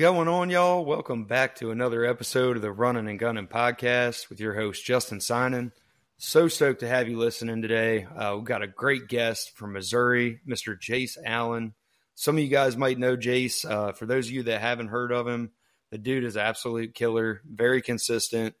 [0.00, 0.82] going on, y'all?
[0.82, 5.20] Welcome back to another episode of the Running and Gunning podcast with your host, Justin
[5.20, 5.72] Simon.
[6.16, 8.04] So stoked to have you listening today.
[8.04, 10.74] Uh, we've got a great guest from Missouri, Mr.
[10.74, 11.74] Jace Allen.
[12.14, 13.70] Some of you guys might know Jace.
[13.70, 15.50] Uh, for those of you that haven't heard of him,
[15.90, 18.54] the dude is absolute killer, very consistent,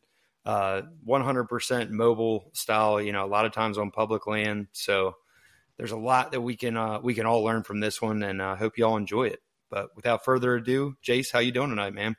[0.44, 4.66] uh, 100% mobile style, you know, a lot of times on public land.
[4.72, 5.16] So
[5.78, 8.42] there's a lot that we can uh, we can all learn from this one, and
[8.42, 9.40] I uh, hope you all enjoy it.
[9.70, 12.16] But without further ado, Jace, how you doing tonight, man?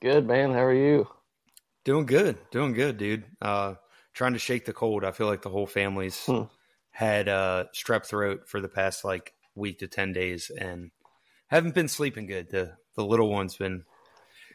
[0.00, 0.52] Good, man.
[0.52, 1.08] How are you?
[1.84, 3.24] Doing good, doing good, dude.
[3.40, 3.74] Uh,
[4.14, 5.04] trying to shake the cold.
[5.04, 6.44] I feel like the whole family's hmm.
[6.90, 10.90] had uh, strep throat for the past like week to ten days, and
[11.48, 12.50] haven't been sleeping good.
[12.50, 13.84] The the little one's been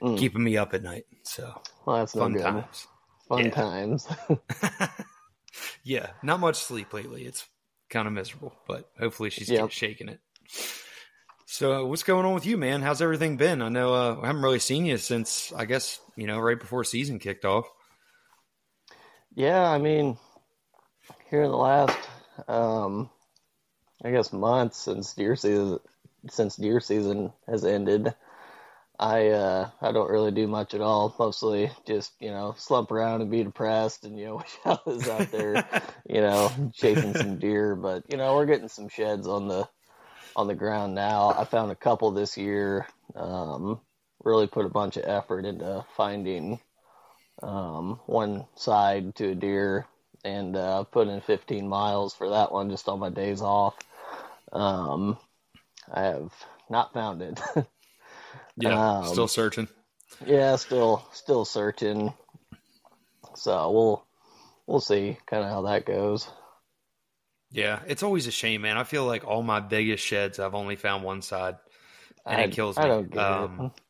[0.02, 0.18] mm.
[0.18, 1.06] keeping me up at night.
[1.24, 2.88] So well, that's fun no times.
[3.30, 3.50] Fun yeah.
[3.52, 4.08] times.
[5.84, 7.26] yeah, not much sleep lately.
[7.26, 7.48] It's
[7.90, 9.72] kind of miserable, but hopefully she's yep.
[9.72, 10.20] shaking it.
[11.52, 12.82] So, uh, what's going on with you, man?
[12.82, 13.62] How's everything been?
[13.62, 16.86] I know uh, I haven't really seen you since I guess you know right before
[16.86, 17.66] season kicked off.
[19.36, 20.18] Yeah, I mean,
[21.30, 21.98] here in the last,
[22.48, 23.10] um,
[24.02, 25.80] I guess, months since deer season
[26.30, 28.16] since deer season has ended,
[28.98, 31.14] I uh, I don't really do much at all.
[31.20, 35.10] Mostly just you know slump around and be depressed, and you know wish I was
[35.10, 35.66] out there,
[36.10, 37.76] you know, chasing some deer.
[37.76, 39.68] But you know we're getting some sheds on the
[40.36, 41.34] on the ground now.
[41.38, 42.88] I found a couple this year.
[43.16, 43.80] Um,
[44.24, 46.60] really put a bunch of effort into finding
[47.42, 49.86] um, one side to a deer
[50.24, 53.76] and uh, put in 15 miles for that one just on my days off.
[54.52, 55.18] Um,
[55.92, 56.32] I have
[56.70, 57.40] not found it.
[58.58, 59.68] yeah, um, still searching.
[60.26, 62.14] Yeah, still still searching.
[63.36, 64.06] So we'll
[64.68, 66.28] we'll see kind of how that goes.
[67.52, 68.78] Yeah, it's always a shame, man.
[68.78, 71.58] I feel like all my biggest sheds, I've only found one side,
[72.26, 72.84] and I, it kills me.
[72.84, 73.82] I don't get um, it.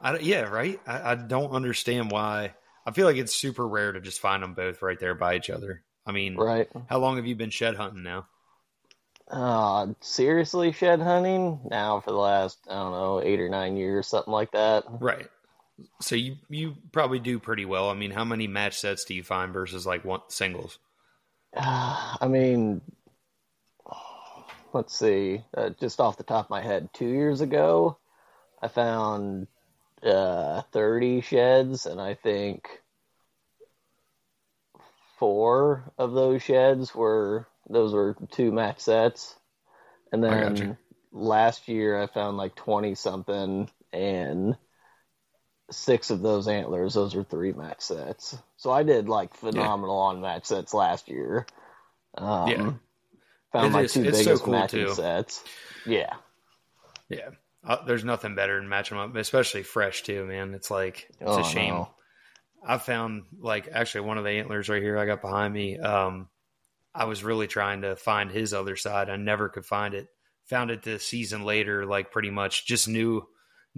[0.00, 0.80] I, yeah, right.
[0.86, 2.54] I, I don't understand why.
[2.86, 5.50] I feel like it's super rare to just find them both right there by each
[5.50, 5.82] other.
[6.06, 6.68] I mean, right?
[6.88, 8.26] How long have you been shed hunting now?
[9.30, 14.06] Uh, seriously, shed hunting now for the last I don't know eight or nine years,
[14.06, 14.84] something like that.
[14.88, 15.28] Right.
[16.00, 17.90] So you you probably do pretty well.
[17.90, 20.78] I mean, how many match sets do you find versus like one singles?
[21.56, 22.80] Uh, I mean,
[24.72, 25.42] let's see.
[25.56, 27.98] Uh, just off the top of my head, two years ago,
[28.62, 29.46] I found
[30.02, 32.68] uh, 30 sheds, and I think
[35.18, 39.34] four of those sheds were those were two match sets.
[40.12, 40.78] And then
[41.12, 44.56] last year, I found like 20 something, and
[45.70, 48.36] six of those antlers, those were three match sets.
[48.56, 50.08] So I did like phenomenal yeah.
[50.08, 51.46] on match sets last year.
[52.16, 52.72] Um, yeah.
[53.52, 54.94] Found it my is, two biggest so cool matching too.
[54.94, 55.42] sets.
[55.86, 56.14] Yeah.
[57.08, 57.30] Yeah.
[57.66, 60.54] Uh, there's nothing better than matching them up, especially fresh too, man.
[60.54, 61.74] It's like, it's oh, a shame.
[61.74, 61.90] No.
[62.66, 65.78] I found like actually one of the antlers right here I got behind me.
[65.78, 66.28] Um,
[66.94, 69.08] I was really trying to find his other side.
[69.08, 70.08] I never could find it.
[70.46, 73.26] Found it the season later, like pretty much just knew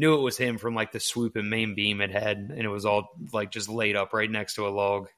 [0.00, 2.68] knew it was him from like the swoop and main beam it had, and it
[2.68, 5.08] was all like just laid up right next to a log,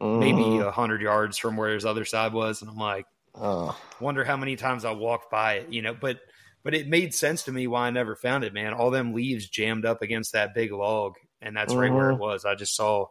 [0.00, 0.18] mm.
[0.20, 2.62] maybe a hundred yards from where his other side was.
[2.62, 3.78] And I'm like, oh.
[4.00, 5.94] wonder how many times I walked by it, you know.
[6.00, 6.20] But
[6.62, 8.72] but it made sense to me why I never found it, man.
[8.72, 11.80] All them leaves jammed up against that big log, and that's mm-hmm.
[11.82, 12.22] right where it mm-hmm.
[12.22, 12.44] was.
[12.44, 13.06] I just saw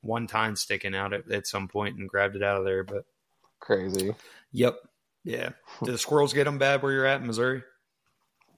[0.00, 2.84] one time sticking out at, at some point and grabbed it out of there.
[2.84, 3.04] But
[3.60, 4.14] crazy.
[4.52, 4.78] Yep.
[5.24, 5.50] Yeah.
[5.84, 7.62] Do the squirrels get them bad where you're at in Missouri?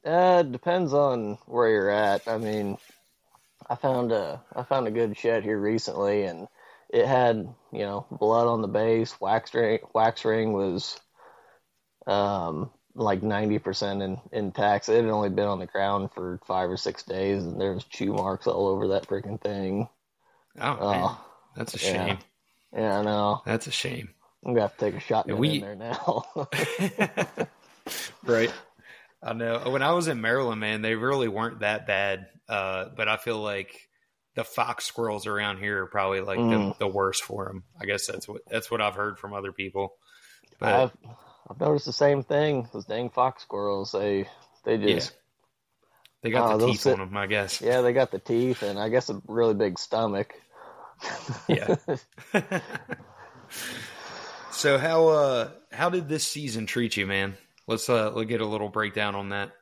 [0.05, 2.27] Uh, depends on where you're at.
[2.27, 2.77] I mean,
[3.69, 6.49] I found a I found a good shed here recently, and
[6.91, 7.37] it had
[7.73, 9.21] you know blood on the base.
[9.21, 10.99] Wax ring wax ring was
[12.07, 14.89] um like ninety percent in intact.
[14.89, 17.85] It had only been on the ground for five or six days, and there was
[17.85, 19.89] chew marks all over that freaking thing.
[20.61, 21.15] Oh, uh,
[21.57, 22.19] that's a shame.
[22.73, 22.81] Yeah.
[22.81, 23.43] yeah, I know.
[23.47, 24.11] That's a shame.
[24.45, 25.55] I'm gonna have to take a shot we...
[25.55, 26.25] in there now.
[28.25, 28.53] right.
[29.23, 29.71] I know.
[29.71, 32.27] When I was in Maryland, man, they really weren't that bad.
[32.49, 33.89] Uh, but I feel like
[34.35, 36.79] the fox squirrels around here are probably like mm.
[36.79, 37.65] the, the, worst for them.
[37.81, 39.95] I guess that's what that's what I've heard from other people.
[40.59, 40.93] But I've,
[41.49, 42.69] I've noticed the same thing.
[42.73, 44.29] Those dang fox squirrels, they
[44.65, 45.19] they just yeah.
[46.23, 47.17] they got uh, the teeth sit, on them.
[47.17, 47.61] I guess.
[47.61, 50.35] Yeah, they got the teeth, and I guess a really big stomach.
[51.49, 51.77] yeah.
[54.51, 57.37] so how uh how did this season treat you, man?
[57.67, 59.53] Let's uh let's get a little breakdown on that.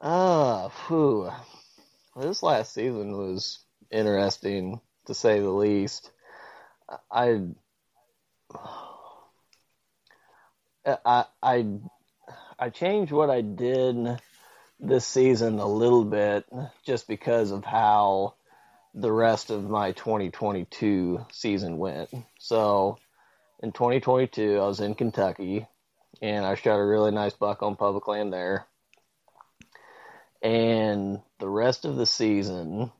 [0.00, 1.34] Ah, uh,
[2.16, 3.58] This last season was
[3.90, 6.12] interesting to say the least.
[7.10, 7.42] I
[11.04, 11.66] I I
[12.58, 14.20] I changed what I did
[14.78, 16.46] this season a little bit
[16.84, 18.34] just because of how
[18.94, 22.10] the rest of my 2022 season went.
[22.38, 22.98] So
[23.62, 25.66] in 2022, I was in Kentucky
[26.22, 28.66] and I shot a really nice buck on public land there.
[30.42, 32.92] And the rest of the season,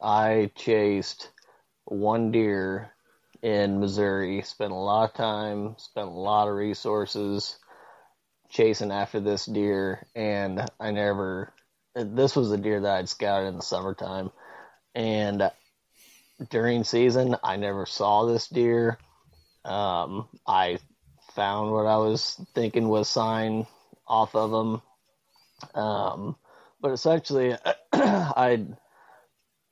[0.00, 1.30] I chased
[1.84, 2.92] one deer
[3.42, 7.58] in Missouri, spent a lot of time, spent a lot of resources
[8.50, 11.52] chasing after this deer, and I never.
[11.94, 14.30] This was a deer that I'd scouted in the summertime,
[14.94, 15.50] and
[16.50, 18.98] during season, I never saw this deer.
[19.64, 20.78] Um, I
[21.34, 23.66] found what I was thinking was sign
[24.06, 24.82] off of him.
[25.74, 26.36] Um,
[26.80, 27.56] but essentially,
[27.92, 28.66] I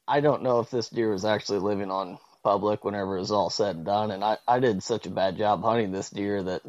[0.06, 3.50] I don't know if this deer was actually living on public whenever it was all
[3.50, 6.62] said and done, and I I did such a bad job hunting this deer that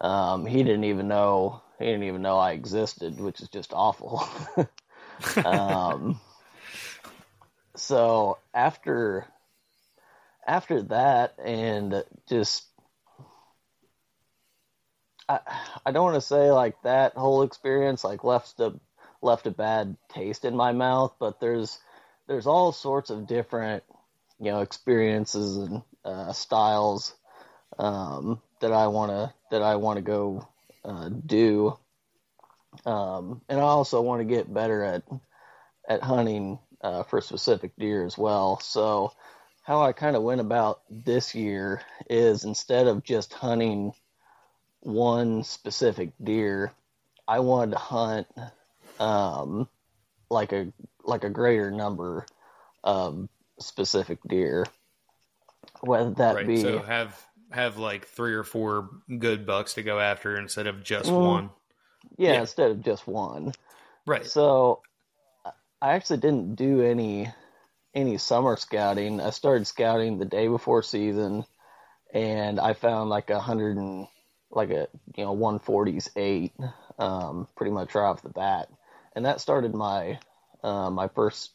[0.00, 4.22] um, he didn't even know he didn't even know I existed, which is just awful.
[5.44, 6.20] um,
[7.76, 9.26] so after
[10.46, 12.64] after that, and just
[15.28, 15.40] I
[15.86, 18.74] I don't want to say like that whole experience like left a
[19.20, 21.78] left a bad taste in my mouth, but there's
[22.26, 23.84] there's all sorts of different
[24.38, 27.14] you know experiences and uh, styles
[27.78, 30.48] um, that I want to that I want to go
[30.84, 31.78] uh, do,
[32.84, 35.02] um, and I also want to get better at
[35.88, 38.58] at hunting uh, for specific deer as well.
[38.60, 39.12] So
[39.62, 41.80] how I kind of went about this year
[42.10, 43.92] is instead of just hunting
[44.82, 46.72] one specific deer,
[47.26, 48.26] I wanted to hunt
[48.98, 49.68] um,
[50.30, 50.72] like a
[51.04, 52.26] like a greater number
[52.84, 54.66] of specific deer.
[55.80, 59.98] Whether that right, be so have have like three or four good bucks to go
[59.98, 61.50] after instead of just mm, one.
[62.16, 63.52] Yeah, yeah, instead of just one.
[64.06, 64.26] Right.
[64.26, 64.80] So
[65.80, 67.30] I actually didn't do any
[67.94, 69.20] any summer scouting.
[69.20, 71.44] I started scouting the day before season,
[72.12, 74.06] and I found like a hundred and
[74.52, 76.52] like a you know one forties eight,
[76.98, 78.68] um, pretty much right off the bat,
[79.14, 80.18] and that started my
[80.62, 81.50] uh, my first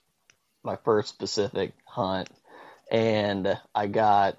[0.64, 2.30] my first specific hunt,
[2.92, 4.38] and I got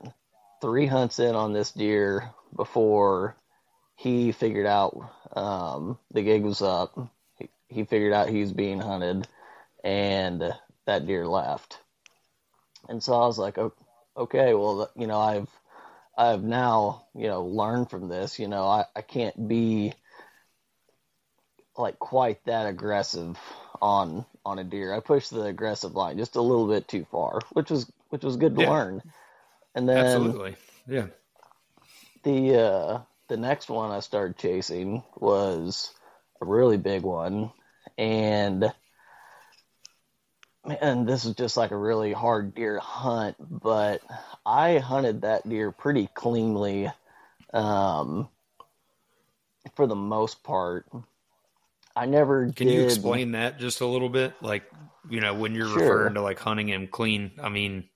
[0.60, 3.36] three hunts in on this deer before
[3.96, 6.98] he figured out um, the gig was up.
[7.36, 9.26] He, he figured out he was being hunted,
[9.84, 10.52] and
[10.86, 11.78] that deer left.
[12.88, 13.58] And so I was like,
[14.16, 15.50] okay, well, you know, I've
[16.18, 18.38] I've now you know learned from this.
[18.38, 19.94] You know, I, I can't be
[21.76, 23.38] like quite that aggressive
[23.80, 24.92] on on a deer.
[24.92, 28.36] I pushed the aggressive line just a little bit too far, which was which was
[28.36, 28.70] good to yeah.
[28.70, 29.02] learn.
[29.74, 30.56] And then absolutely,
[30.88, 31.06] yeah.
[32.24, 35.94] The uh, the next one I started chasing was
[36.42, 37.52] a really big one,
[37.96, 38.72] and
[40.66, 44.02] man, this is just like a really hard deer hunt, but
[44.44, 46.90] I hunted that deer pretty cleanly
[47.52, 48.28] um,
[49.74, 50.86] for the most part.
[51.96, 52.74] I never Can did...
[52.74, 54.34] you explain that just a little bit?
[54.40, 54.64] Like,
[55.10, 55.80] you know, when you're sure.
[55.80, 57.88] referring to like hunting him clean, I mean,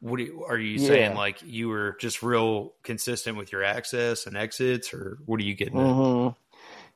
[0.00, 1.12] what you, are you saying?
[1.12, 1.18] Yeah.
[1.18, 5.54] Like you were just real consistent with your access and exits, or what are you
[5.54, 6.28] getting mm-hmm.
[6.28, 6.34] at?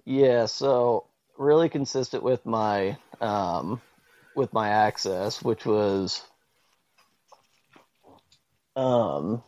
[0.05, 1.07] Yeah, so
[1.39, 3.81] really consistent with my um,
[4.39, 6.23] with my access, which was
[8.77, 9.43] um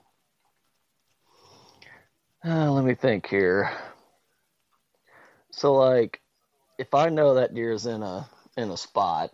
[2.45, 3.71] uh, let me think here.
[5.53, 6.21] So like
[6.79, 9.31] if I know that deer's in a in a spot,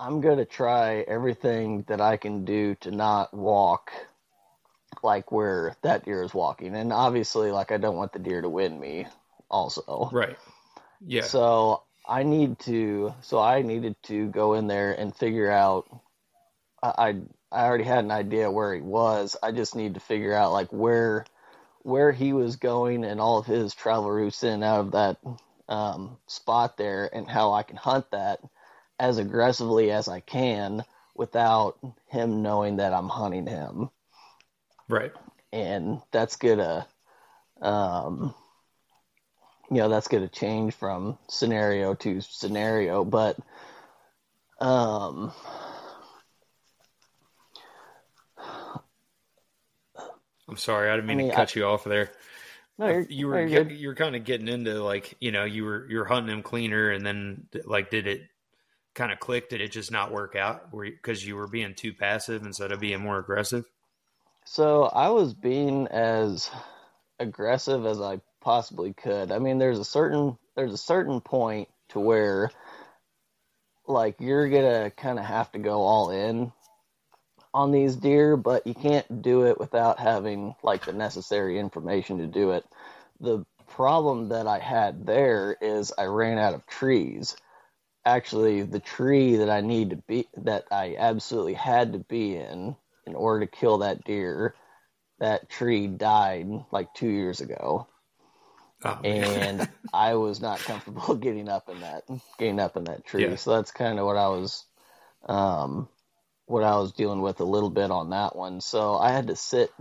[0.00, 3.92] I'm going to try everything that I can do to not walk
[5.02, 6.74] like where that deer is walking.
[6.74, 9.06] And obviously like I don't want the deer to win me
[9.50, 10.10] also.
[10.12, 10.36] Right.
[11.00, 11.22] Yeah.
[11.22, 15.86] So I need to, so I needed to go in there and figure out.
[16.82, 17.16] I
[17.50, 19.36] I already had an idea where he was.
[19.42, 21.24] I just need to figure out like where
[21.82, 25.18] where he was going and all of his travel routes in and out of that
[25.68, 28.40] um, spot there, and how I can hunt that
[28.98, 30.84] as aggressively as I can
[31.14, 33.90] without him knowing that I'm hunting him.
[34.88, 35.12] Right.
[35.52, 36.86] And that's gonna
[37.60, 38.34] um,
[39.70, 43.36] you know that's going to change from scenario to scenario but
[44.60, 45.32] um
[50.48, 52.12] I'm sorry, I didn't mean I mean, to cut I, you off there.
[52.78, 55.86] No, you were no, you were kind of getting into like you know you were
[55.88, 58.22] you're hunting him cleaner, and then like did it
[58.94, 59.48] kind of click?
[59.48, 63.00] Did it just not work out because you were being too passive instead of being
[63.00, 63.64] more aggressive?
[64.44, 66.50] So I was being as
[67.18, 69.32] aggressive as I possibly could.
[69.32, 72.52] I mean, there's a certain there's a certain point to where
[73.88, 76.52] like you're gonna kind of have to go all in
[77.52, 82.28] on these deer, but you can't do it without having like the necessary information to
[82.28, 82.64] do it.
[83.18, 87.36] The problem that I had there is I ran out of trees.
[88.04, 92.76] Actually, the tree that I need to be that I absolutely had to be in
[93.08, 94.54] in order to kill that deer,
[95.18, 97.88] that tree died like 2 years ago.
[98.84, 102.04] Oh, and I was not comfortable getting up in that
[102.38, 103.24] getting up in that tree.
[103.24, 103.36] Yeah.
[103.36, 104.64] So that's kind of what I was
[105.28, 105.88] um,
[106.46, 108.60] what I was dealing with a little bit on that one.
[108.60, 109.72] So I had to sit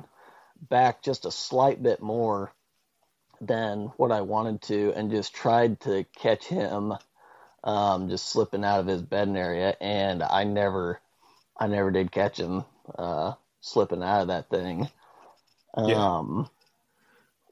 [0.69, 2.51] back just a slight bit more
[3.41, 6.93] than what I wanted to and just tried to catch him
[7.63, 11.01] um, just slipping out of his bedding area and I never
[11.57, 12.63] I never did catch him
[12.97, 14.89] uh, slipping out of that thing.
[15.77, 16.17] Yeah.
[16.17, 16.49] Um,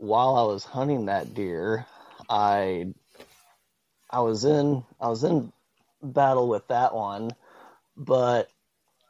[0.03, 1.85] while I was hunting that deer,
[2.29, 2.93] I
[4.09, 5.53] I was in I was in
[6.01, 7.31] battle with that one,
[7.95, 8.49] but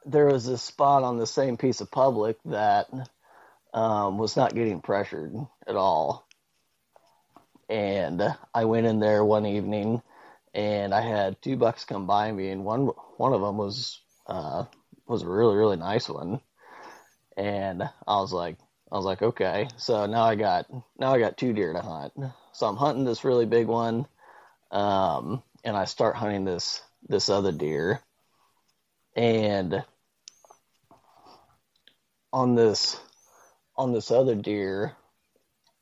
[0.06, 2.88] there was a spot on the same piece of public that
[3.72, 5.34] um, was not getting pressured
[5.66, 6.28] at all.
[7.68, 8.22] And
[8.54, 10.00] I went in there one evening,
[10.54, 12.86] and I had two bucks come by me, and one
[13.16, 14.66] one of them was uh,
[15.08, 16.40] was a really really nice one,
[17.36, 18.58] and I was like,
[18.94, 19.66] I was like, okay.
[19.76, 22.12] So now I got now I got two deer to hunt.
[22.52, 24.06] So I'm hunting this really big one,
[24.70, 28.00] um, and I start hunting this this other deer,
[29.16, 29.84] and
[32.32, 32.96] on this
[33.76, 34.92] on this other deer,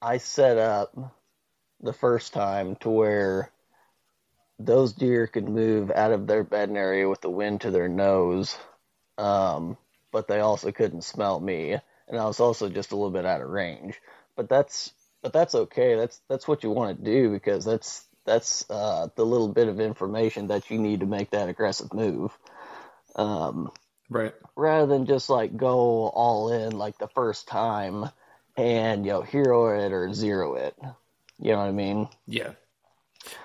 [0.00, 0.96] I set up
[1.82, 3.50] the first time to where
[4.58, 8.56] those deer could move out of their bedding area with the wind to their nose,
[9.18, 9.76] um,
[10.12, 11.76] but they also couldn't smell me
[12.08, 14.00] and I was also just a little bit out of range.
[14.36, 14.92] But that's
[15.22, 15.94] but that's okay.
[15.94, 19.80] That's that's what you want to do because that's that's uh, the little bit of
[19.80, 22.36] information that you need to make that aggressive move.
[23.16, 23.70] Um,
[24.08, 24.34] right.
[24.56, 28.08] Rather than just like go all in like the first time
[28.56, 30.74] and you know hero it or zero it.
[31.38, 32.08] You know what I mean?
[32.26, 32.52] Yeah.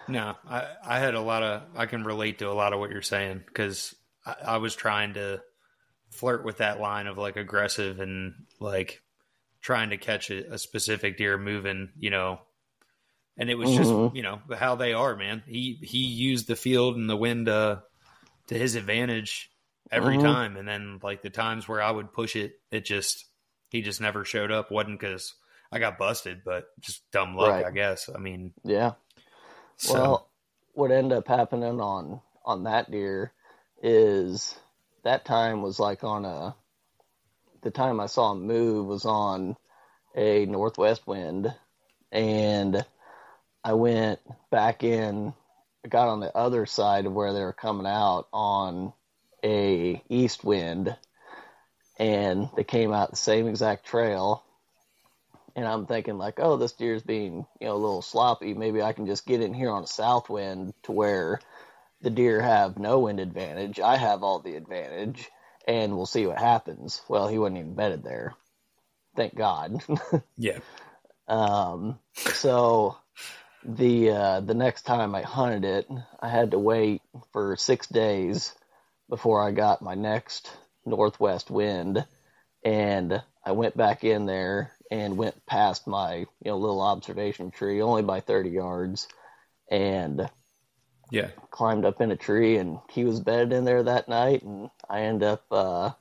[0.08, 2.90] No, I I had a lot of I can relate to a lot of what
[2.90, 3.96] you're saying because
[4.26, 5.42] I, I was trying to
[6.18, 9.02] flirt with that line of like aggressive and like
[9.62, 12.40] trying to catch a, a specific deer moving, you know.
[13.38, 14.06] And it was mm-hmm.
[14.06, 15.44] just, you know, how they are, man.
[15.46, 17.78] He he used the field and the wind uh,
[18.48, 19.52] to his advantage
[19.92, 20.26] every mm-hmm.
[20.26, 23.26] time, and then like the times where I would push it, it just
[23.70, 24.72] he just never showed up.
[24.72, 25.36] wasn't because
[25.72, 27.66] I got busted, but just dumb luck, right.
[27.66, 28.10] I guess.
[28.14, 28.94] I mean, yeah.
[29.78, 29.94] So.
[29.94, 30.30] Well,
[30.74, 33.34] what ended up happening on on that deer
[33.84, 34.56] is
[35.08, 36.54] that time was like on a
[37.62, 39.56] the time I saw him move was on
[40.14, 41.54] a northwest wind
[42.12, 42.86] and
[43.64, 44.20] I went
[44.52, 45.34] back in
[45.86, 48.92] I got on the other side of where they were coming out on
[49.42, 50.94] a east wind
[51.98, 54.44] and they came out the same exact trail
[55.56, 58.54] and I'm thinking like, oh, this deer's being, you know, a little sloppy.
[58.54, 61.40] Maybe I can just get in here on a south wind to where
[62.02, 63.80] the deer have no wind advantage.
[63.80, 65.30] I have all the advantage,
[65.68, 67.02] and we'll see what happens.
[67.08, 68.36] Well, he wasn't even bedded there.
[69.16, 69.82] Thank God.
[70.38, 70.60] yeah.
[71.28, 72.00] Um.
[72.34, 72.98] So
[73.64, 75.88] the uh, the next time I hunted it,
[76.20, 77.02] I had to wait
[77.34, 78.54] for six days
[79.10, 80.52] before I got my next
[80.86, 82.06] northwest wind,
[82.64, 87.82] and I went back in there and went past my you know little observation tree
[87.82, 89.08] only by 30 yards,
[89.70, 90.30] and
[91.10, 91.30] yeah.
[91.52, 95.02] Climbed up in a tree and he was bedded in there that night and I
[95.02, 95.92] end up uh,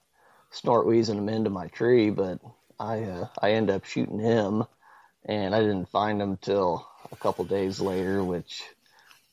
[0.50, 2.40] snort wheezing him into my tree, but
[2.78, 4.64] I uh, I end up shooting him
[5.24, 8.62] and I didn't find him till a couple days later, which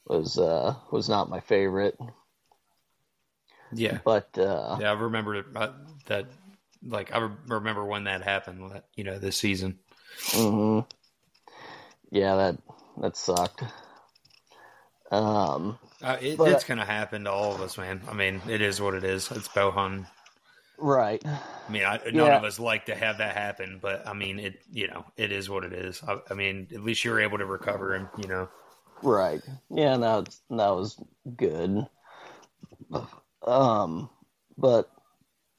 [0.06, 1.98] was uh, was not my favorite.
[3.74, 4.00] Yeah.
[4.04, 5.72] But uh, yeah, I remember uh,
[6.08, 6.28] that
[6.86, 9.80] like I remember when that happened, you know, this season.
[10.32, 10.88] mm-hmm.
[12.12, 12.58] Yeah, that
[13.02, 13.64] that sucked.
[15.14, 18.02] Um, uh, it, but, it's going to happen to all of us, man.
[18.10, 19.30] I mean, it is what it is.
[19.32, 20.08] It's bow hunting.
[20.80, 21.22] Right.
[21.26, 22.38] I mean, I, none yeah.
[22.38, 25.50] of us like to have that happen, but I mean, it, you know, it is
[25.50, 26.02] what it is.
[26.08, 28.50] I, I mean, at least you're able to recover and, you know.
[29.04, 29.42] Right.
[29.70, 31.00] Yeah, that, that was
[31.38, 31.86] good.
[33.46, 34.10] Um,
[34.58, 34.90] but,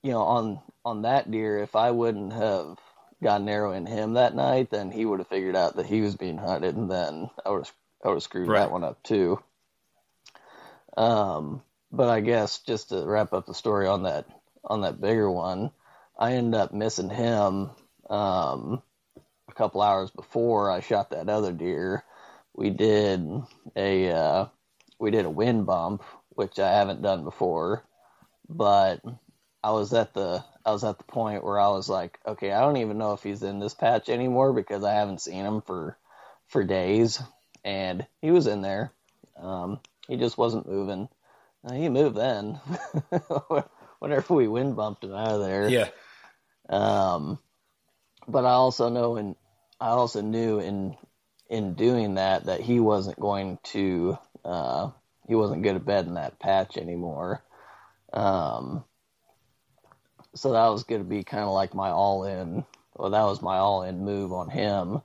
[0.02, 2.78] you know, on, on that deer, if I wouldn't have
[3.23, 6.16] gotten arrow in him that night, then he would have figured out that he was
[6.16, 7.73] being hunted, and then I would have
[8.04, 8.61] I would have screwed right.
[8.61, 9.40] that one up too.
[10.96, 14.26] Um, but I guess just to wrap up the story on that
[14.64, 15.70] on that bigger one,
[16.18, 17.70] I ended up missing him
[18.08, 18.82] um,
[19.49, 22.04] a couple hours before I shot that other deer
[22.54, 23.28] we did
[23.76, 24.46] a uh,
[24.99, 27.84] we did a wind bump, which I haven't done before,
[28.49, 29.02] but
[29.62, 32.61] I was at the I was at the point where I was like, okay, I
[32.61, 35.99] don't even know if he's in this patch anymore because I haven't seen him for
[36.46, 37.20] for days,
[37.64, 38.92] and he was in there.
[39.37, 41.09] Um, he just wasn't moving.
[41.64, 42.61] Uh, he moved then.
[43.99, 45.68] Whenever we wind bumped him out of there.
[45.68, 45.88] Yeah.
[46.68, 47.38] Um,
[48.28, 49.37] but I also know and
[49.80, 50.97] I also knew in
[51.49, 54.90] in doing that that he wasn't going to uh,
[55.26, 57.42] he wasn't good at bed in that patch anymore.
[58.12, 58.85] Um,
[60.35, 62.64] so that was going to be kind of like my all in.
[62.94, 65.00] Well, that was my all in move on him.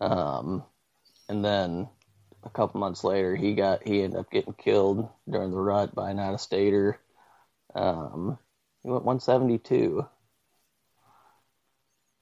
[0.00, 0.64] Um,
[1.30, 1.88] and then
[2.42, 6.10] a couple months later, he got he ended up getting killed during the rut by
[6.10, 6.98] an out of stater.
[7.74, 8.36] Um,
[8.82, 10.06] he went 172.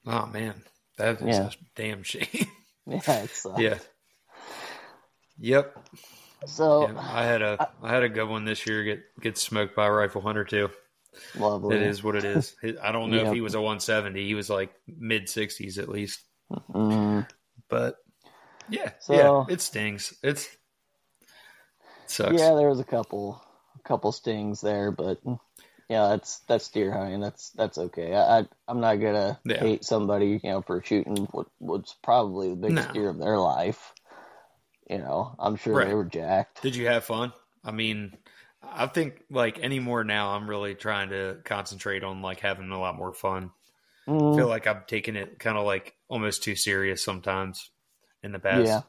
[0.05, 0.63] Oh man,
[0.97, 1.47] that is yeah.
[1.47, 2.27] a damn shame.
[2.85, 3.25] yeah,
[3.57, 3.77] yeah.
[5.39, 5.89] Yep.
[6.45, 8.83] So yeah, I had a I, I, had a good one this year.
[8.83, 10.69] Get get smoked by a rifle hunter too.
[11.35, 11.75] Lovely.
[11.75, 12.55] It is what it is.
[12.81, 13.27] I don't know yep.
[13.27, 14.25] if he was a 170.
[14.25, 16.21] He was like mid 60s at least.
[16.51, 17.21] Mm-hmm.
[17.67, 17.97] But
[18.69, 20.13] yeah, so, yeah, it stings.
[20.23, 20.45] It's
[21.21, 21.27] it
[22.07, 22.33] sucks.
[22.33, 23.41] Yeah, there was a couple
[23.77, 25.19] a couple stings there, but
[25.89, 27.19] yeah, that's that's deer hunting.
[27.19, 28.15] That's that's okay.
[28.15, 29.59] I, I am not gonna yeah.
[29.59, 32.93] hate somebody you know for shooting what was probably the biggest no.
[32.93, 33.93] deer of their life.
[34.89, 35.87] You know, I'm sure right.
[35.87, 36.61] they were jacked.
[36.61, 37.31] Did you have fun?
[37.63, 38.17] I mean,
[38.63, 42.97] I think like anymore now, I'm really trying to concentrate on like having a lot
[42.97, 43.51] more fun.
[44.07, 44.33] Mm.
[44.33, 47.69] I feel like I'm taking it kind of like almost too serious sometimes
[48.23, 48.65] in the past.
[48.65, 48.81] Yeah.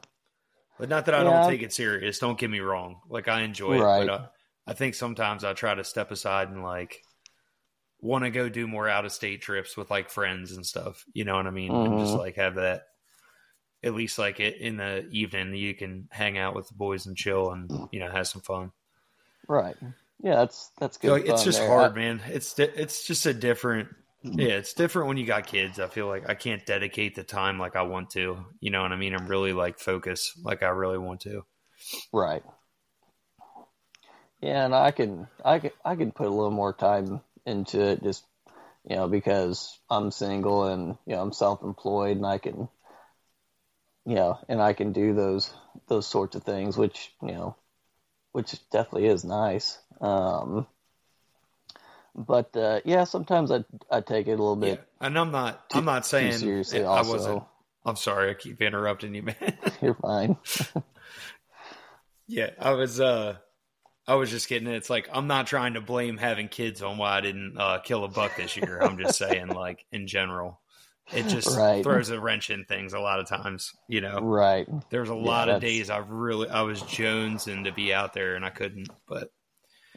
[0.79, 1.23] But not that I yeah.
[1.23, 2.19] don't take it serious.
[2.19, 3.01] Don't get me wrong.
[3.09, 4.03] Like I enjoy right.
[4.03, 4.19] it, but
[4.67, 7.03] I, I think sometimes I try to step aside and like
[7.99, 11.05] want to go do more out of state trips with like friends and stuff.
[11.13, 11.71] You know what I mean?
[11.71, 11.91] Mm-hmm.
[11.91, 12.21] And just mm-hmm.
[12.21, 12.83] like have that
[13.83, 17.17] at least like it in the evening you can hang out with the boys and
[17.17, 18.71] chill and you know have some fun.
[19.47, 19.75] Right.
[20.23, 21.27] Yeah, that's that's good.
[21.27, 21.67] It's just there.
[21.67, 22.21] hard, man.
[22.27, 23.89] It's it's just a different.
[24.23, 25.79] Yeah, it's different when you got kids.
[25.79, 28.45] I feel like I can't dedicate the time like I want to.
[28.59, 29.15] You know what I mean?
[29.15, 31.43] I'm really like focus like I really want to.
[32.13, 32.43] Right.
[34.41, 38.03] Yeah, and I can I can I can put a little more time into it
[38.03, 38.23] just
[38.89, 42.69] you know because I'm single and you know I'm self-employed and I can
[44.05, 45.53] you know and I can do those
[45.87, 47.55] those sorts of things which you know
[48.33, 49.77] which definitely is nice.
[50.01, 50.67] Um,
[52.15, 54.79] but uh, yeah, sometimes I I take it a little bit.
[54.79, 55.07] Yeah.
[55.07, 56.83] And I'm not too, I'm not saying seriously.
[56.83, 57.43] I wasn't.
[57.85, 59.57] I'm sorry, I keep interrupting you, man.
[59.81, 60.37] You're fine.
[62.27, 62.99] yeah, I was.
[62.99, 63.37] uh
[64.07, 64.67] I was just kidding.
[64.67, 68.03] It's like I'm not trying to blame having kids on why I didn't uh, kill
[68.03, 68.81] a buck this year.
[68.81, 70.59] I'm just saying, like in general,
[71.13, 71.83] it just right.
[71.83, 73.71] throws a wrench in things a lot of times.
[73.87, 74.67] You know, right?
[74.89, 78.35] There's a lot yeah, of days I really I was jonesing to be out there
[78.35, 79.31] and I couldn't, but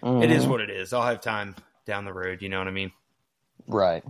[0.03, 0.23] mm.
[0.23, 0.51] it is mm-hmm.
[0.51, 0.93] what it is.
[0.93, 2.43] I'll have time down the road.
[2.43, 2.93] You know what I mean?
[3.67, 4.05] Right.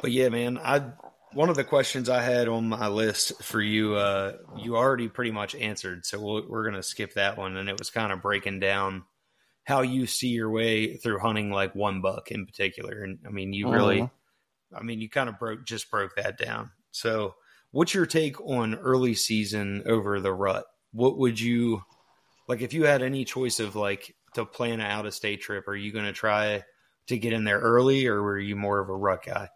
[0.00, 0.92] But yeah, man, I
[1.34, 5.30] one of the questions I had on my list for you, uh, you already pretty
[5.30, 7.56] much answered, so we we are going to skip that one.
[7.56, 9.04] And it was kind of breaking down
[9.64, 13.04] how you see your way through hunting like one buck in particular.
[13.04, 14.76] And I mean, you really, mm-hmm.
[14.76, 16.70] I mean, you kind of broke just broke that down.
[16.90, 17.34] So,
[17.70, 20.64] what's your take on early season over the rut?
[20.92, 21.82] What would you
[22.48, 25.68] like if you had any choice of like to plan an out of state trip?
[25.68, 26.64] Are you going to try
[27.08, 29.48] to get in there early, or were you more of a rut guy?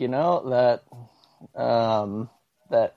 [0.00, 2.30] you know that um,
[2.70, 2.96] that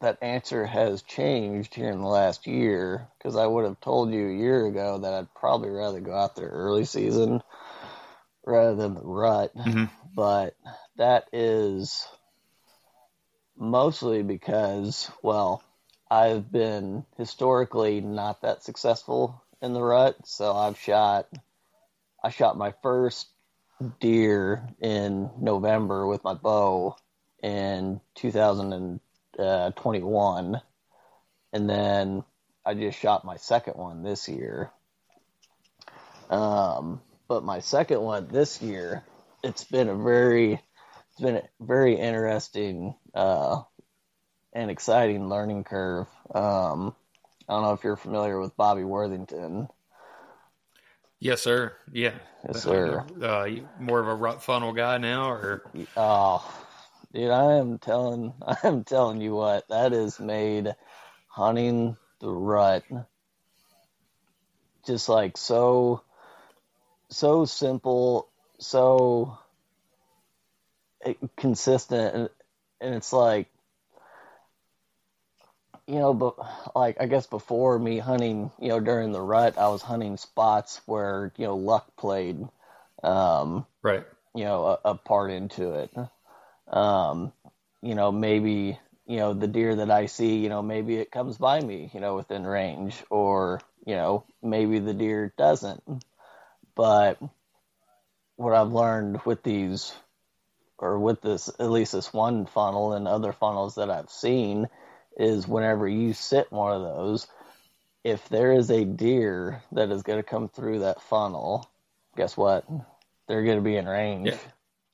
[0.00, 4.28] that answer has changed here in the last year because I would have told you
[4.28, 7.42] a year ago that I'd probably rather go out there early season
[8.44, 9.54] rather than the rut.
[9.54, 9.84] Mm-hmm.
[10.14, 10.56] But
[10.96, 12.06] that is
[13.56, 15.62] mostly because, well,
[16.10, 20.16] I've been historically not that successful in the rut.
[20.26, 21.28] So I've shot,
[22.22, 23.28] I shot my first
[24.00, 26.96] deer in November with my bow
[27.42, 30.60] in 2021,
[31.52, 32.24] and then
[32.64, 34.70] I just shot my second one this year.
[36.30, 39.04] Um, but my second one this year,
[39.42, 43.62] it's been a very, it's been a very interesting uh,
[44.54, 46.06] and exciting learning curve.
[46.34, 46.94] Um,
[47.48, 49.68] I don't know if you're familiar with Bobby Worthington.
[51.18, 51.74] Yes, sir.
[51.92, 52.14] Yeah.
[52.46, 53.04] Yes, sir.
[53.20, 55.62] Uh, more of a rut funnel guy now, or?
[55.96, 56.64] Oh,
[57.12, 60.74] dude, I am telling, I am telling you what that has made
[61.28, 62.84] hunting the rut
[64.86, 66.02] just like so,
[67.08, 69.38] so simple, so
[71.36, 72.28] consistent, and,
[72.80, 73.48] and it's like
[75.86, 76.36] you know, but
[76.74, 80.80] like I guess before me hunting, you know, during the rut, I was hunting spots
[80.86, 82.46] where you know luck played,
[83.02, 85.94] um, right, you know, a, a part into it.
[86.74, 87.32] Um,
[87.82, 91.36] you know, maybe you know the deer that I see, you know, maybe it comes
[91.36, 95.82] by me, you know, within range, or you know, maybe the deer doesn't.
[96.74, 97.18] But
[98.36, 99.92] what I've learned with these,
[100.78, 104.68] or with this, at least this one funnel and other funnels that I've seen,
[105.16, 107.26] is whenever you sit one of those,
[108.02, 111.68] if there is a deer that is going to come through that funnel,
[112.16, 112.64] guess what?
[113.26, 114.38] They're going to be in range, yeah.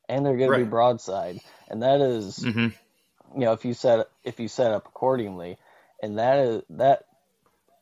[0.08, 0.58] and they're going right.
[0.58, 2.68] to be broadside, and that is, mm-hmm.
[3.38, 5.58] you know, if you set if you set up accordingly,
[6.00, 7.06] and that is that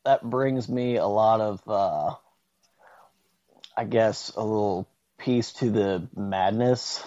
[0.05, 2.15] that brings me a lot of, uh,
[3.77, 7.03] I guess, a little piece to the madness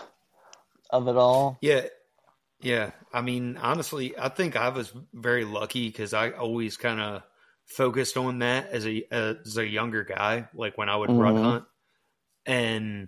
[0.92, 1.58] of it all.
[1.62, 1.86] Yeah,
[2.62, 7.24] yeah, I mean, honestly, I think I was very lucky because I always kind of
[7.66, 11.20] focused on that as a as a younger guy, like when I would mm-hmm.
[11.20, 11.66] run hunt,
[12.46, 13.08] and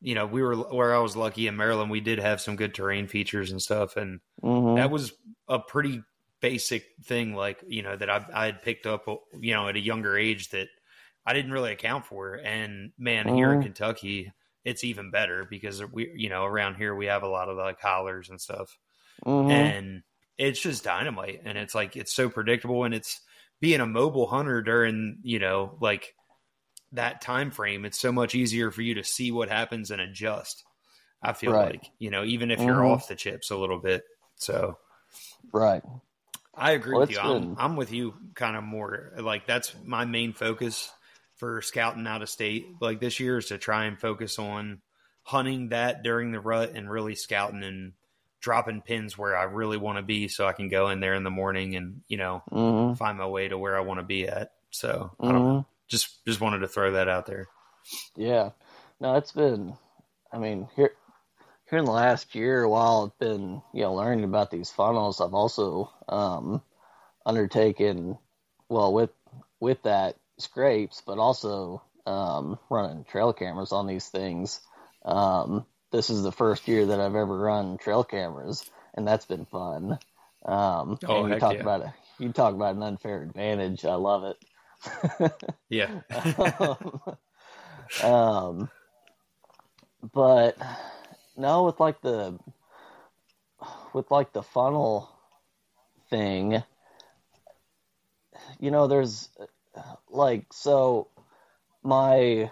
[0.00, 1.90] you know, we were where I was lucky in Maryland.
[1.90, 4.76] We did have some good terrain features and stuff, and mm-hmm.
[4.76, 5.12] that was
[5.48, 6.02] a pretty
[6.40, 9.06] basic thing, like you know, that I, I had picked up,
[9.38, 10.68] you know, at a younger age that
[11.24, 12.34] I didn't really account for.
[12.34, 13.36] And man, mm-hmm.
[13.36, 13.66] here in mm-hmm.
[13.66, 14.32] Kentucky,
[14.64, 17.80] it's even better because we, you know, around here we have a lot of like
[17.80, 18.76] hollers and stuff
[19.24, 19.50] mm-hmm.
[19.50, 20.02] and
[20.38, 21.42] it's just dynamite.
[21.44, 23.20] And it's like it's so predictable, and it's
[23.60, 26.14] being a mobile hunter during you know like
[26.92, 27.84] that time frame.
[27.84, 30.64] It's so much easier for you to see what happens and adjust.
[31.22, 31.72] I feel right.
[31.72, 32.92] like you know even if you're mm-hmm.
[32.92, 34.04] off the chips a little bit.
[34.36, 34.78] So
[35.52, 35.82] right.
[36.54, 37.18] I agree well, with you.
[37.18, 40.90] I'm, I'm, with you kind of more like that's my main focus
[41.36, 44.82] for scouting out of state like this year is to try and focus on
[45.22, 47.92] hunting that during the rut and really scouting and
[48.40, 51.24] dropping pins where I really want to be so I can go in there in
[51.24, 52.94] the morning and, you know, mm-hmm.
[52.94, 54.52] find my way to where I want to be at.
[54.70, 55.26] So mm-hmm.
[55.26, 55.50] I don't know.
[55.50, 55.68] Mm-hmm.
[55.88, 57.48] Just just wanted to throw that out there.
[58.16, 58.50] Yeah.
[59.00, 59.74] No, it's been
[60.32, 60.92] I mean, here
[61.68, 65.34] here in the last year while I've been, you know, learning about these funnels, I've
[65.34, 66.62] also um
[67.26, 68.18] undertaken
[68.68, 69.10] well with
[69.58, 74.60] with that scrapes, but also um running trail cameras on these things.
[75.04, 79.44] Um this is the first year that I've ever run trail cameras, and that's been
[79.44, 79.98] fun.
[80.44, 81.60] Um, oh, you talk yeah.
[81.60, 83.84] about a, you talk about an unfair advantage.
[83.84, 85.32] I love it.
[85.68, 86.00] yeah.
[86.58, 87.00] um,
[88.02, 88.70] um,
[90.12, 90.56] but
[91.36, 92.38] no, with like the
[93.92, 95.10] with like the funnel
[96.08, 96.62] thing,
[98.58, 99.28] you know, there's
[100.08, 101.08] like so
[101.82, 102.50] my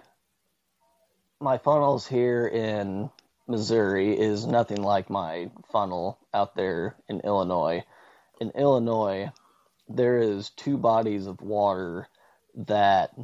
[1.40, 3.10] my funnels here in
[3.48, 7.82] Missouri is nothing like my funnel out there in Illinois.
[8.40, 9.32] In Illinois,
[9.88, 12.06] there is two bodies of water
[12.54, 13.14] that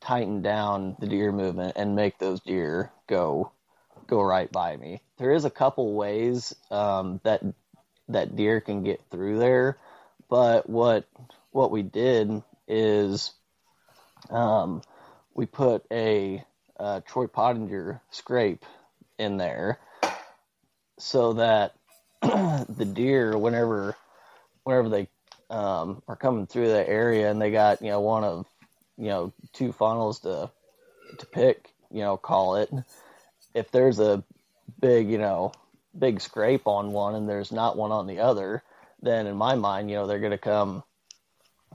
[0.00, 3.52] tighten down the deer movement and make those deer go
[4.06, 5.00] go right by me.
[5.18, 7.42] There is a couple ways um, that
[8.08, 9.78] that deer can get through there,
[10.28, 11.06] but what
[11.50, 13.32] what we did is
[14.30, 14.82] um,
[15.34, 16.44] we put a,
[16.76, 18.64] a Troy Pottenger scrape
[19.20, 19.78] in there
[20.98, 21.74] so that
[22.22, 23.96] the deer, whenever
[24.64, 25.08] whenever they
[25.48, 28.46] um, are coming through that area and they got you know one of
[28.96, 30.50] you know two funnels to
[31.18, 32.70] to pick, you know, call it.
[33.54, 34.22] If there's a
[34.80, 35.52] big you know
[35.98, 38.62] big scrape on one and there's not one on the other,
[39.02, 40.84] then in my mind, you know, they're going to come,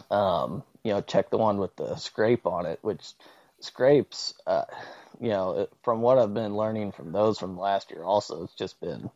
[0.10, 3.14] um, you know, check the one with the scrape on it, which
[3.60, 4.64] scrapes, uh,
[5.20, 8.80] you know, from what I've been learning from those from last year, also it's just
[8.80, 9.10] been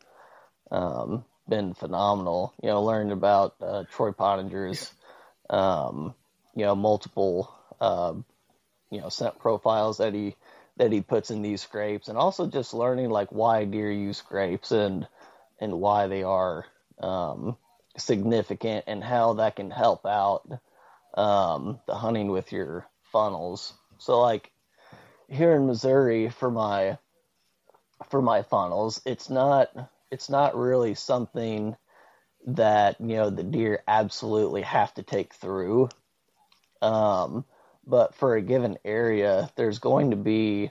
[0.70, 2.54] um, been phenomenal.
[2.62, 4.92] You know, learned about uh, Troy Pottenger's,
[5.48, 6.14] um,
[6.54, 8.14] you know, multiple uh,
[8.90, 10.36] you know scent profiles that he
[10.76, 14.72] that he puts in these scrapes, and also just learning like why deer use scrapes
[14.72, 15.06] and
[15.60, 16.64] and why they are
[17.00, 17.56] um,
[17.96, 20.48] significant and how that can help out
[21.14, 23.74] um, the hunting with your funnels.
[23.98, 24.50] So like
[25.30, 26.98] here in Missouri for my
[28.08, 29.70] for my funnels, it's not
[30.10, 31.76] it's not really something
[32.46, 35.88] that you know the deer absolutely have to take through.
[36.82, 37.44] Um,
[37.86, 40.70] but for a given area, there's going to be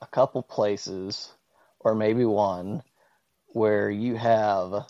[0.00, 1.32] a couple places,
[1.80, 2.82] or maybe one,
[3.48, 4.86] where you have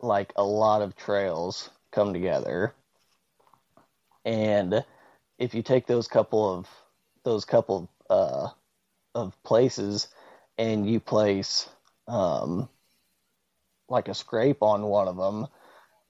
[0.00, 2.74] like a lot of trails come together,
[4.26, 4.84] and
[5.38, 6.68] if you take those couple of
[7.22, 8.48] those couple uh,
[9.14, 10.08] of places
[10.58, 11.68] and you place
[12.06, 12.68] um,
[13.88, 15.46] like a scrape on one of them,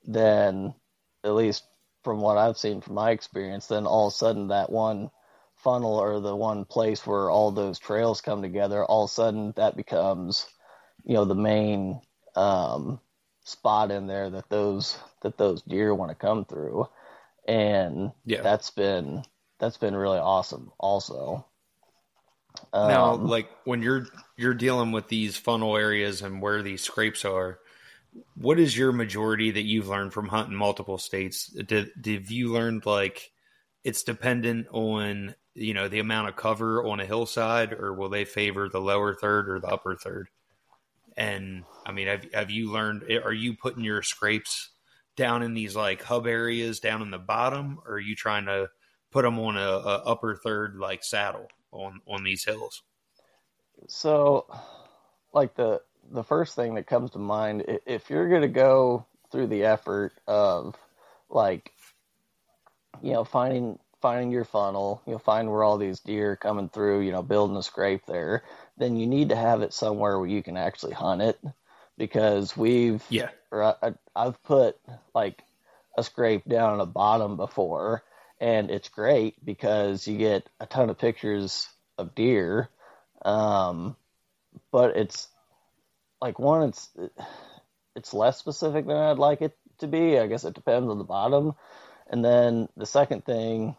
[0.05, 0.75] then
[1.23, 1.63] at least
[2.03, 5.11] from what I've seen from my experience, then all of a sudden that one
[5.57, 9.53] funnel or the one place where all those trails come together, all of a sudden
[9.57, 10.47] that becomes,
[11.05, 12.01] you know, the main
[12.35, 13.01] um,
[13.45, 16.87] spot in there that those that those deer want to come through,
[17.47, 18.43] and yeah.
[18.43, 19.23] that's been
[19.59, 20.73] that's been really awesome.
[20.79, 21.45] Also,
[22.73, 27.25] um, now like when you're you're dealing with these funnel areas and where these scrapes
[27.25, 27.59] are,
[28.37, 31.47] what is your majority that you've learned from hunting multiple states?
[31.47, 33.31] Did, did you learned like
[33.85, 38.25] it's dependent on you know the amount of cover on a hillside, or will they
[38.25, 40.29] favor the lower third or the upper third?
[41.17, 43.05] And I mean, have have you learned?
[43.25, 44.71] Are you putting your scrapes
[45.17, 48.71] down in these like hub areas down in the bottom, or are you trying to
[49.11, 52.83] put them on a, a upper third like saddle on on these hills?
[53.89, 54.47] So,
[55.33, 59.47] like the the first thing that comes to mind, if you're going to go through
[59.47, 60.77] the effort of
[61.29, 61.73] like,
[63.03, 67.01] you know, finding finding your funnel, you'll find where all these deer are coming through,
[67.01, 68.45] you know, building a scrape there,
[68.79, 71.39] then you need to have it somewhere where you can actually hunt it
[71.99, 74.79] because we've yeah, I, I've put
[75.15, 75.43] like
[75.99, 78.03] a scrape down the bottom before
[78.41, 82.69] and it's great because you get a ton of pictures of deer.
[83.23, 83.97] Um,
[84.73, 85.29] but it's
[86.21, 86.89] like one, it's
[87.95, 90.19] it's less specific than I'd like it to be.
[90.19, 91.55] I guess it depends on the bottom.
[92.09, 93.77] And then the second thing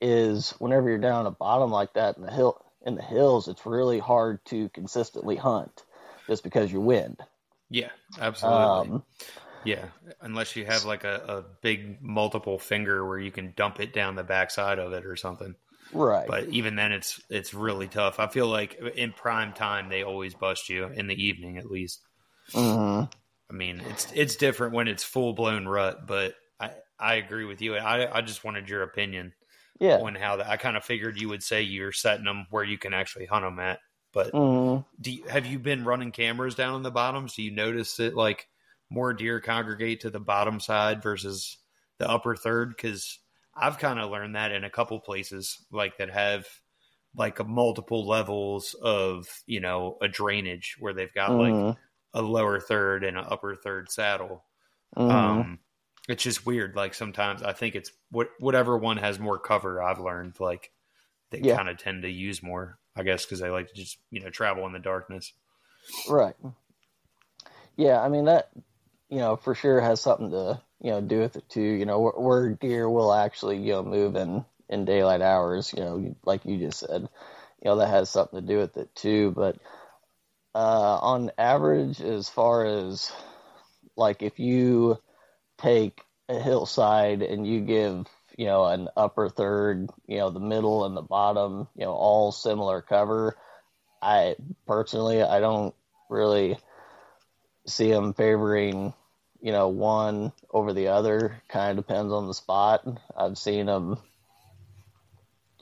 [0.00, 3.66] is whenever you're down a bottom like that in the hill in the hills, it's
[3.66, 5.82] really hard to consistently hunt
[6.26, 7.18] just because you wind.
[7.70, 8.90] Yeah, absolutely.
[8.90, 9.02] Um,
[9.68, 9.86] yeah,
[10.20, 14.16] unless you have like a, a big multiple finger where you can dump it down
[14.16, 15.54] the backside of it or something.
[15.92, 16.26] Right.
[16.26, 18.18] But even then, it's it's really tough.
[18.18, 22.00] I feel like in prime time they always bust you in the evening at least.
[22.52, 23.04] Mm-hmm.
[23.50, 27.62] I mean, it's it's different when it's full blown rut, but I I agree with
[27.62, 27.76] you.
[27.76, 29.32] I I just wanted your opinion
[29.78, 29.98] yeah.
[29.98, 30.48] on how that.
[30.48, 33.44] I kind of figured you would say you're setting them where you can actually hunt
[33.44, 33.78] them at.
[34.12, 34.82] But mm-hmm.
[35.00, 37.34] do you, have you been running cameras down in the bottoms?
[37.34, 38.48] Do you notice it like
[38.90, 41.58] more deer congregate to the bottom side versus
[41.98, 42.70] the upper third?
[42.70, 43.18] Because
[43.54, 46.46] I've kind of learned that in a couple places like that have
[47.16, 51.66] like a multiple levels of you know a drainage where they've got mm-hmm.
[51.68, 51.76] like
[52.14, 54.44] a lower third and an upper third saddle.
[54.96, 55.10] Mm-hmm.
[55.10, 55.58] Um,
[56.08, 56.76] it's just weird.
[56.76, 59.82] Like sometimes I think it's what whatever one has more cover.
[59.82, 60.70] I've learned like
[61.30, 61.56] they yeah.
[61.56, 62.78] kind of tend to use more.
[62.96, 65.32] I guess because they like to just you know travel in the darkness.
[66.08, 66.34] Right.
[67.76, 68.50] Yeah, I mean that
[69.08, 71.60] you know for sure has something to you know do with it too.
[71.62, 75.72] You know where, where deer will actually you know move in in daylight hours.
[75.76, 77.02] You know like you just said.
[77.62, 79.32] You know that has something to do with it too.
[79.32, 79.56] But
[80.54, 83.10] uh, on average, as far as
[83.96, 84.98] like if you
[85.58, 90.84] take a hillside and you give you know an upper third you know the middle
[90.84, 93.36] and the bottom you know all similar cover
[94.02, 95.74] i personally i don't
[96.10, 96.56] really
[97.68, 98.92] see them favoring
[99.40, 102.84] you know one over the other kind of depends on the spot
[103.16, 103.98] i've seen them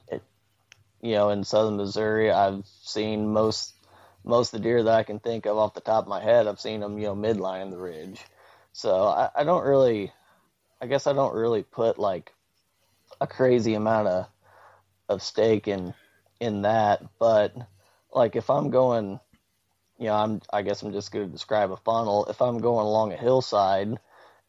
[0.09, 0.23] it,
[1.03, 3.75] you know in southern missouri i've seen most
[4.25, 6.47] most of the deer that i can think of off the top of my head
[6.47, 8.21] i've seen them you know midline in the ridge
[8.77, 10.13] so I, I don't really,
[10.83, 12.35] I guess I don't really put like
[13.23, 14.27] a crazy amount of
[15.09, 15.95] of stake in
[16.41, 17.01] in that.
[17.19, 17.57] But
[18.13, 19.19] like if I'm going,
[19.99, 22.27] you know, I'm I guess I'm just going to describe a funnel.
[22.27, 23.99] If I'm going along a hillside,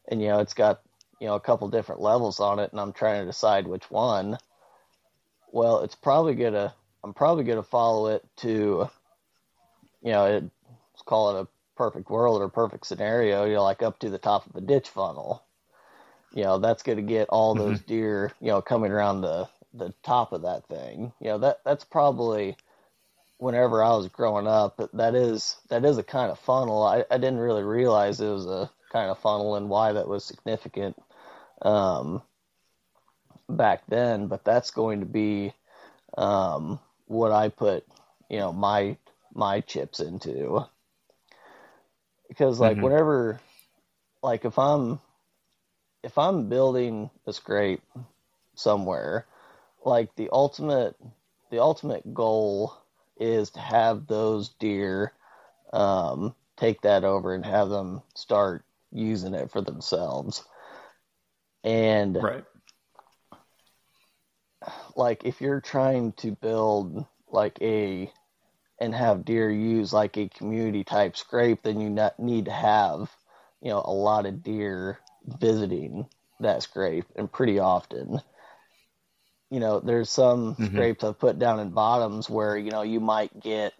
[0.08, 0.80] and you know it's got
[1.20, 4.38] you know a couple different levels on it, and I'm trying to decide which one.
[5.50, 8.90] Well, it's probably gonna I'm probably gonna follow it to,
[10.02, 10.44] you know, it,
[10.92, 14.18] let's call it a perfect world or perfect scenario, you know, like up to the
[14.18, 15.42] top of a ditch funnel.
[16.34, 17.70] You know, that's going to get all mm-hmm.
[17.70, 21.12] those deer, you know, coming around the the top of that thing.
[21.20, 22.56] You know, that that's probably
[23.38, 26.82] whenever I was growing up, that is that is a kind of funnel.
[26.82, 30.24] I, I didn't really realize it was a kind of funnel and why that was
[30.24, 30.96] significant
[31.62, 32.22] um,
[33.48, 35.52] back then, but that's going to be
[36.16, 37.84] um, what I put,
[38.28, 38.96] you know, my
[39.34, 40.64] my chips into
[42.28, 42.84] because like mm-hmm.
[42.84, 43.40] whenever
[44.22, 45.00] like if i'm
[46.02, 47.82] if i'm building a scrape
[48.54, 49.26] somewhere
[49.84, 50.96] like the ultimate
[51.50, 52.76] the ultimate goal
[53.20, 55.12] is to have those deer
[55.72, 60.44] um, take that over and have them start using it for themselves
[61.64, 62.44] and right
[64.96, 68.10] like if you're trying to build like a
[68.80, 73.10] and have deer use like a community type scrape, then you need to have,
[73.60, 76.06] you know, a lot of deer visiting
[76.40, 78.20] that scrape and pretty often.
[79.50, 80.66] You know, there's some mm-hmm.
[80.66, 83.72] scrapes I've put down in bottoms where, you know, you might get,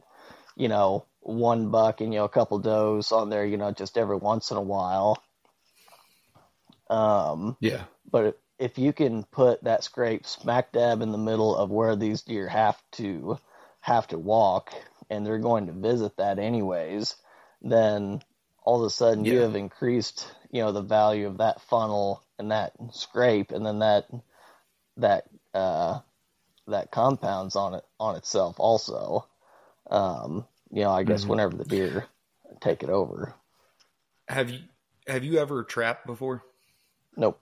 [0.57, 3.99] you know, one buck and, you know, a couple does on there, you know, just
[3.99, 5.23] every once in a while.
[6.89, 7.85] Um, yeah.
[8.11, 12.23] But if you can put that scrape smack dab in the middle of where these
[12.23, 13.39] deer have to
[13.81, 14.73] have to walk
[15.11, 17.15] and they're going to visit that anyways,
[17.63, 18.21] then
[18.63, 19.35] all of a sudden yeah.
[19.35, 23.81] you have increased, you know, the value of that funnel and that scrape and then
[23.81, 24.07] that
[24.97, 26.01] that uh
[26.67, 29.27] that compounds on it on itself also.
[29.91, 31.31] Um, you know, I guess mm-hmm.
[31.31, 32.07] whenever the deer
[32.61, 33.35] take it over.
[34.29, 34.61] Have you
[35.07, 36.43] have you ever trapped before?
[37.17, 37.41] Nope.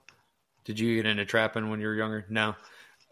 [0.65, 2.25] Did you get into trapping when you were younger?
[2.29, 2.55] No.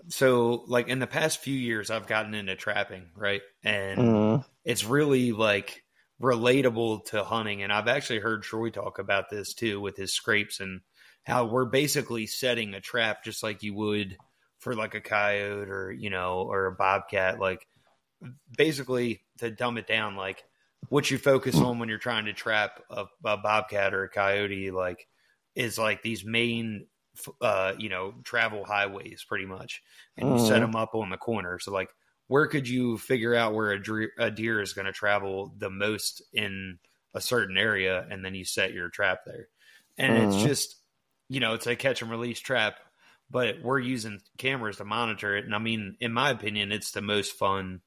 [0.09, 3.41] So, like in the past few years, I've gotten into trapping, right?
[3.63, 4.41] And mm-hmm.
[4.63, 5.83] it's really like
[6.21, 7.63] relatable to hunting.
[7.63, 10.81] And I've actually heard Troy talk about this too with his scrapes and
[11.23, 14.17] how we're basically setting a trap just like you would
[14.65, 17.39] for like a coyote or, you know, or a bobcat.
[17.39, 17.67] Like
[18.57, 20.43] basically to dumb it down, like
[20.89, 24.71] what you focus on when you're trying to trap a, a bobcat or a coyote,
[24.71, 25.07] like
[25.53, 26.87] is like these main
[27.41, 29.83] uh, you know, travel highways pretty much,
[30.17, 30.77] and you set them mm-hmm.
[30.77, 31.59] up on the corner.
[31.59, 31.89] So like,
[32.27, 35.69] where could you figure out where a deer, a deer is going to travel the
[35.69, 36.79] most in
[37.13, 39.47] a certain area, and then you set your trap there,
[39.97, 40.31] and mm-hmm.
[40.31, 40.75] it's just,
[41.29, 42.75] you know, it's a catch and release trap,
[43.35, 47.01] but we're using cameras to monitor it, and I mean, in my opinion, it's the
[47.01, 47.81] most fun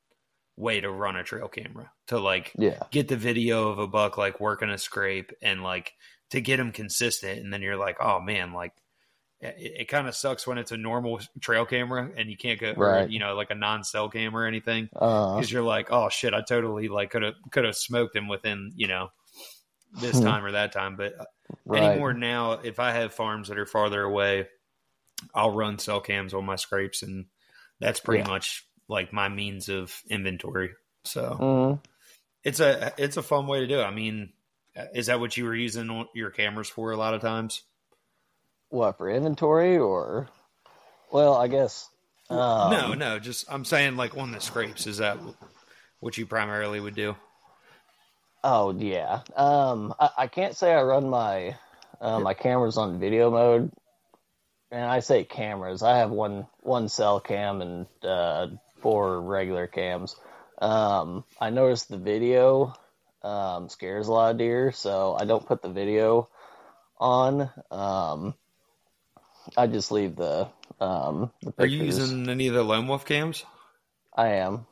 [0.59, 2.83] way to run a trail camera to like yeah.
[2.91, 5.95] get the video of a buck like working a scrape and like
[6.31, 8.73] to get them consistent and then you're like oh man like
[9.41, 12.75] it, it kind of sucks when it's a normal trail camera and you can't go
[12.77, 13.05] right.
[13.05, 15.45] or, you know like a non-cell camera or anything because uh-huh.
[15.47, 18.89] you're like oh shit i totally like could have could have smoked him within you
[18.89, 19.09] know
[20.01, 20.25] this hmm.
[20.25, 21.25] time or that time but uh,
[21.65, 21.85] right.
[21.85, 24.49] anymore now if i have farms that are farther away
[25.35, 27.27] i'll run cell cams on my scrapes and
[27.81, 28.29] that's pretty yeah.
[28.29, 30.71] much like my means of inventory
[31.05, 31.81] so mm.
[32.45, 34.33] it's a it's a fun way to do it i mean
[34.95, 37.63] is that what you were using your cameras for a lot of times
[38.71, 40.29] what for inventory or?
[41.11, 41.89] Well, I guess.
[42.29, 43.19] Um, no, no.
[43.19, 45.19] Just I'm saying, like on the scrapes, is that
[46.01, 47.17] what you primarily would do?
[48.45, 49.21] Oh yeah.
[49.35, 51.57] Um, I, I can't say I run my
[52.01, 53.73] uh, my cameras on video mode.
[54.71, 55.83] And I say cameras.
[55.83, 58.49] I have one one cell cam and uh,
[58.81, 60.15] four regular cams.
[60.61, 62.75] Um, I noticed the video
[63.23, 66.29] um, scares a lot of deer, so I don't put the video
[66.99, 67.51] on.
[67.71, 68.35] Um,
[69.57, 70.49] I just leave the.
[70.81, 73.45] Um, the Are you using any of the lone wolf cams?
[74.15, 74.67] I am.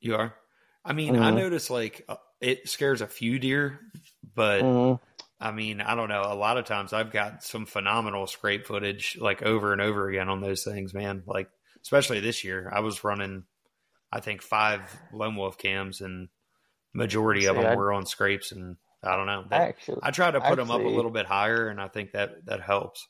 [0.00, 0.34] You are.
[0.84, 1.22] I mean, mm-hmm.
[1.22, 3.78] I notice like uh, it scares a few deer,
[4.34, 5.04] but mm-hmm.
[5.42, 6.22] I mean, I don't know.
[6.22, 10.28] A lot of times I've got some phenomenal scrape footage like over and over again
[10.28, 11.24] on those things, man.
[11.26, 11.48] Like
[11.82, 13.42] especially this year, I was running,
[14.12, 14.80] I think five
[15.12, 16.28] lone wolf cams, and
[16.94, 19.44] majority See, of them I, were on scrapes, and I don't know.
[19.50, 21.88] That, actually, I try to put actually, them up a little bit higher, and I
[21.88, 23.08] think that that helps.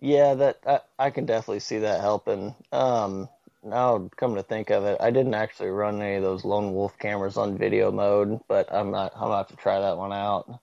[0.00, 2.54] Yeah, that I, I can definitely see that helping.
[2.72, 3.28] Um,
[3.62, 6.98] now, come to think of it, I didn't actually run any of those lone wolf
[6.98, 9.12] cameras on video mode, but I'm not.
[9.14, 10.60] I'm gonna to try that one out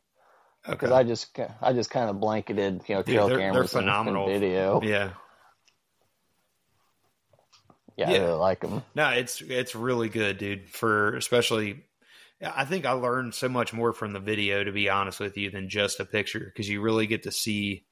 [0.65, 0.99] because okay.
[0.99, 4.27] I just I just kind of blanketed you know trail Dude, they're, cameras they're phenomenal.
[4.27, 4.81] And, video.
[4.81, 5.11] Yeah.
[7.95, 8.83] Yeah, yeah, I really like them.
[8.95, 10.67] No, it's it's really good, dude.
[10.67, 11.83] For especially
[12.43, 15.49] I think I learned so much more from the video, to be honest with you,
[15.49, 17.85] than just a picture because you really get to see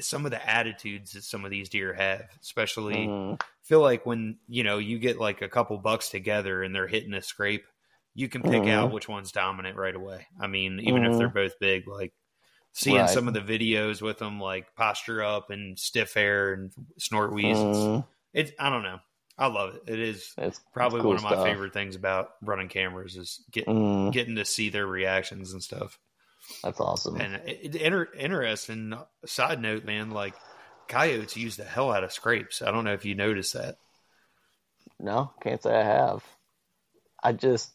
[0.00, 2.24] some of the attitudes that some of these deer have.
[2.42, 3.40] Especially, mm.
[3.62, 7.14] feel like when you know you get like a couple bucks together and they're hitting
[7.14, 7.64] a scrape,
[8.18, 8.70] you can pick mm.
[8.70, 8.94] out mm-hmm.
[8.94, 10.26] which one's dominant right away.
[10.40, 11.12] I mean, even mm.
[11.12, 11.38] if they're mm-hmm.
[11.38, 12.12] both big, like
[12.72, 13.08] seeing right.
[13.08, 17.56] some of the videos with them, like posture up and stiff hair and snort wheeze.
[18.34, 18.98] It's, I don't know.
[19.38, 19.82] I love it.
[19.86, 21.44] It is it's, probably it's cool one of my stuff.
[21.44, 24.12] favorite things about running cameras is get, mm.
[24.12, 25.96] getting to see their reactions and stuff.
[26.64, 27.20] That's awesome.
[27.20, 28.94] And it, it, inter, interesting
[29.26, 30.10] side note, man.
[30.10, 30.34] Like
[30.88, 32.62] coyotes use the hell out of scrapes.
[32.62, 33.76] I don't know if you noticed that.
[34.98, 36.24] No, can't say I have.
[37.22, 37.70] I just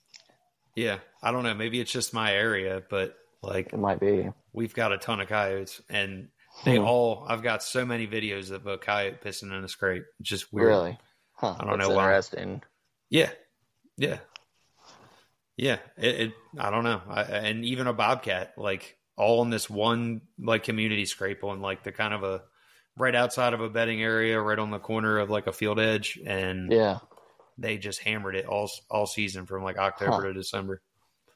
[0.75, 1.53] yeah, I don't know.
[1.53, 4.29] Maybe it's just my area, but like it might be.
[4.53, 6.29] We've got a ton of coyotes, and
[6.65, 6.85] they hmm.
[6.85, 7.25] all.
[7.27, 10.03] I've got so many videos of a coyote pissing in a scrape.
[10.19, 10.69] It's just weird.
[10.69, 10.97] Really?
[11.33, 12.05] Huh, I don't know why.
[12.05, 12.61] Interesting.
[13.09, 13.29] Yeah,
[13.97, 14.19] yeah,
[15.57, 15.77] yeah.
[15.97, 17.01] It, it I don't know.
[17.07, 21.83] I, and even a bobcat, like all in this one like community scrape on like
[21.83, 22.41] the kind of a
[22.97, 26.19] right outside of a bedding area, right on the corner of like a field edge,
[26.25, 26.99] and yeah,
[27.57, 30.21] they just hammered it all all season from like October huh.
[30.21, 30.81] to December.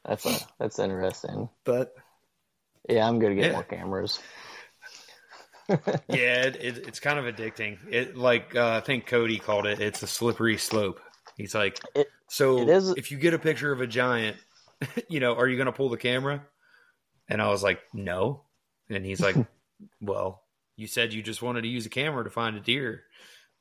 [0.06, 1.50] That's a, that's interesting.
[1.64, 1.94] But
[2.88, 3.52] yeah, I'm gonna get yeah.
[3.54, 4.20] more cameras.
[5.70, 7.78] yeah, it, it, it's kind of addicting.
[7.92, 9.82] It like uh, I think Cody called it.
[9.82, 11.00] It's a slippery slope.
[11.36, 14.38] He's like, it, so it is, if you get a picture of a giant,
[15.10, 16.46] you know, are you going to pull the camera?
[17.30, 18.44] And I was like, no.
[18.90, 19.36] And he's like,
[20.02, 20.44] well,
[20.76, 23.04] you said you just wanted to use a camera to find a deer.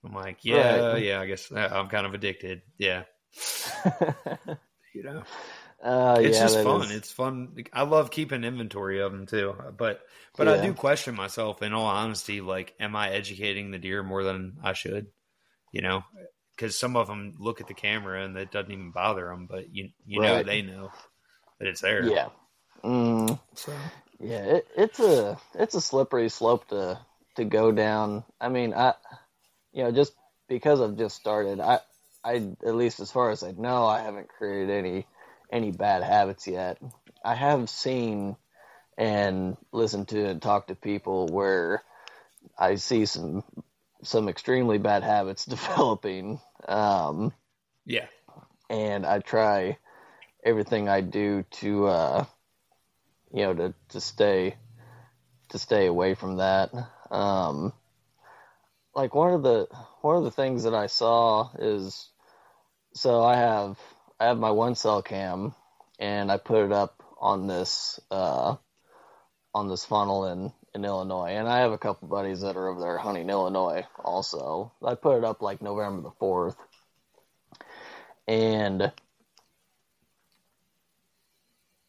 [0.07, 1.03] I'm like, yeah, right.
[1.03, 2.63] yeah, I guess uh, I'm kind of addicted.
[2.79, 3.03] Yeah.
[4.95, 5.23] you know,
[5.83, 6.83] uh, it's yeah, just fun.
[6.83, 6.91] Is...
[6.93, 7.57] It's fun.
[7.73, 9.55] I love keeping inventory of them too.
[9.77, 10.01] But,
[10.37, 10.55] but yeah.
[10.55, 14.59] I do question myself in all honesty, like, am I educating the deer more than
[14.63, 15.09] I should?
[15.73, 16.05] You know,
[16.55, 19.75] because some of them look at the camera and it doesn't even bother them, but
[19.75, 20.29] you, you right.
[20.29, 20.91] know, they know
[21.59, 22.05] that it's there.
[22.05, 22.29] Yeah.
[22.85, 23.39] Mm.
[23.55, 23.73] So.
[24.19, 26.99] Yeah, it, it's a it's a slippery slope to
[27.37, 28.25] to go down.
[28.41, 28.95] I mean, I
[29.77, 30.15] you know just
[30.49, 31.81] because I've just started, I
[32.25, 35.07] I at least as far as I know, I haven't created any
[35.53, 36.79] any bad habits yet.
[37.23, 38.37] I have seen
[38.97, 41.83] and listened to and talked to people where
[42.59, 43.45] I see some
[44.03, 46.41] some extremely bad habits developing.
[46.67, 47.35] Um,
[47.85, 48.07] yeah,
[48.71, 49.77] and I try
[50.43, 52.25] everything I do to uh,
[53.31, 54.57] you know, to, to stay
[55.51, 56.71] to stay away from that.
[57.11, 57.75] Um,
[58.97, 59.69] like one of the
[60.01, 62.09] one of the things that I saw is
[62.95, 63.79] so I have
[64.19, 65.55] I have my one cell cam
[65.99, 68.57] and I put it up on this uh,
[69.55, 72.81] on this funnel in in Illinois and I have a couple buddies that are over
[72.81, 74.73] there hunting Illinois also.
[74.83, 76.57] I put it up like November the fourth
[78.27, 78.91] and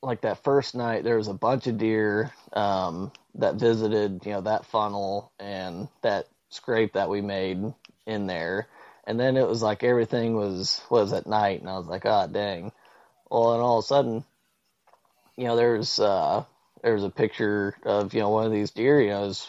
[0.03, 4.41] like that first night, there was a bunch of deer um, that visited, you know,
[4.41, 7.73] that funnel and that scrape that we made
[8.05, 8.67] in there.
[9.05, 12.27] And then it was like everything was was at night, and I was like, oh,
[12.29, 12.71] dang.
[13.29, 14.25] Well, and all of a sudden,
[15.37, 16.43] you know, there's uh,
[16.83, 19.01] there's a picture of you know one of these deer.
[19.01, 19.47] You know, it was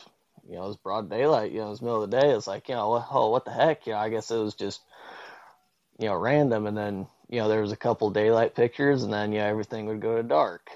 [0.49, 1.51] you know it was broad daylight.
[1.51, 2.31] You know, it was middle of the day.
[2.31, 3.87] It's like you know, oh, what the heck?
[3.87, 4.81] You know, I guess it was just
[5.99, 6.67] you know random.
[6.67, 10.01] And then you know, there was a couple daylight pictures, and then yeah, everything would
[10.01, 10.71] go to dark.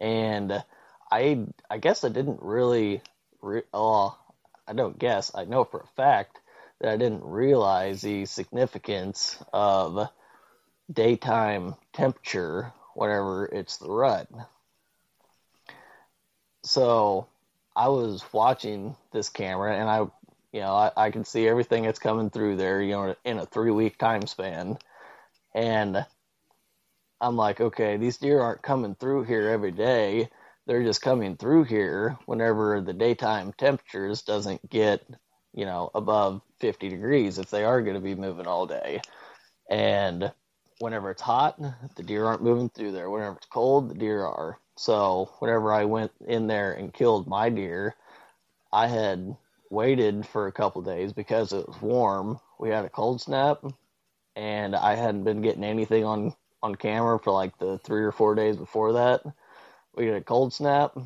[0.00, 0.62] And
[1.10, 3.00] I, I guess I didn't really,
[3.40, 4.18] re- oh,
[4.66, 6.38] I don't guess, I know for a fact
[6.80, 10.08] that I didn't realize the significance of
[10.92, 14.28] daytime temperature whenever it's the rut.
[16.64, 17.28] So
[17.74, 19.98] I was watching this camera, and I,
[20.52, 23.46] you know, I, I can see everything that's coming through there, you know, in a
[23.46, 24.78] three week time span
[25.56, 26.04] and
[27.18, 30.28] I'm like, okay, these deer aren't coming through here every day.
[30.66, 35.04] They're just coming through here whenever the daytime temperatures doesn't get,
[35.54, 39.00] you know, above 50 degrees if they are going to be moving all day.
[39.70, 40.32] And
[40.78, 41.60] whenever it's hot,
[41.96, 43.10] the deer aren't moving through there.
[43.10, 44.58] Whenever it's cold, the deer are.
[44.76, 47.94] So whenever I went in there and killed my deer,
[48.72, 49.36] I had
[49.70, 52.40] waited for a couple days because it was warm.
[52.58, 53.64] We had a cold snap
[54.36, 58.34] and I hadn't been getting anything on on camera for like the three or four
[58.34, 59.22] days before that.
[59.96, 60.96] We get a cold snap.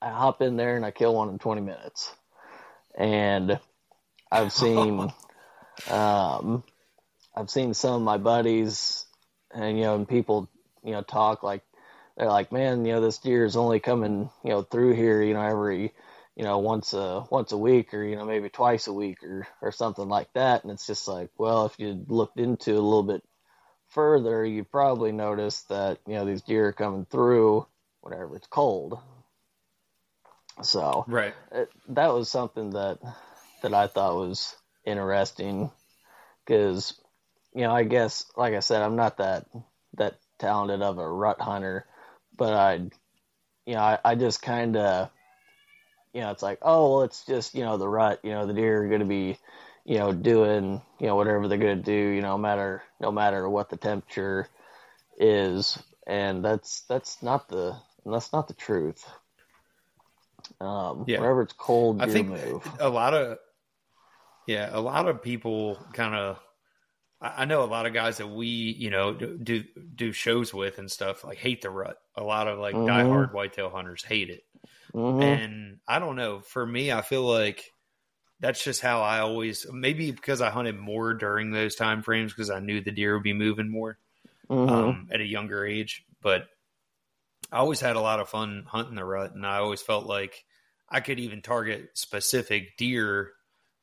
[0.00, 2.14] I hop in there and I kill one in 20 minutes.
[2.96, 3.58] And
[4.30, 5.12] I've seen,
[5.90, 6.62] um,
[7.34, 9.04] I've seen some of my buddies
[9.52, 10.48] and, you know, and people,
[10.84, 11.62] you know, talk like,
[12.16, 15.34] they're like, man, you know, this deer is only coming, you know, through here, you
[15.34, 15.92] know, every,
[16.36, 19.46] you know, once a once a week or you know maybe twice a week or
[19.62, 20.62] or something like that.
[20.62, 23.22] And it's just like, well, if you looked into it a little bit
[23.96, 27.66] further, you probably noticed that you know these deer are coming through
[28.02, 29.00] whenever it's cold.
[30.62, 32.98] So right, it, that was something that
[33.62, 35.70] that I thought was interesting
[36.44, 36.94] because
[37.54, 39.46] you know I guess like I said I'm not that
[39.94, 41.86] that talented of a rut hunter,
[42.36, 42.74] but I
[43.64, 45.10] you know I, I just kind of
[46.16, 48.54] you know, it's like, oh, well, it's just, you know, the rut, you know, the
[48.54, 49.36] deer are going to be,
[49.86, 53.12] you know, doing, you know, whatever they're going to do, you know, no matter, no
[53.12, 54.48] matter what the temperature
[55.16, 55.78] is.
[56.06, 59.08] And that's, that's not the, that's not the truth.
[60.60, 61.20] Um, yeah.
[61.20, 62.68] whenever it's cold, I think move.
[62.80, 63.38] a lot of,
[64.46, 66.38] yeah, a lot of people kind of,
[67.20, 69.64] I know a lot of guys that we, you know, do
[69.94, 71.96] do shows with and stuff like hate the rut.
[72.14, 72.88] A lot of like mm-hmm.
[72.88, 74.44] diehard whitetail hunters hate it.
[74.94, 75.22] Mm-hmm.
[75.22, 76.40] And I don't know.
[76.40, 77.72] For me, I feel like
[78.40, 82.50] that's just how I always maybe because I hunted more during those time frames because
[82.50, 83.98] I knew the deer would be moving more
[84.48, 84.72] mm-hmm.
[84.72, 86.04] um, at a younger age.
[86.22, 86.46] But
[87.50, 90.44] I always had a lot of fun hunting the rut, and I always felt like
[90.88, 93.32] I could even target specific deer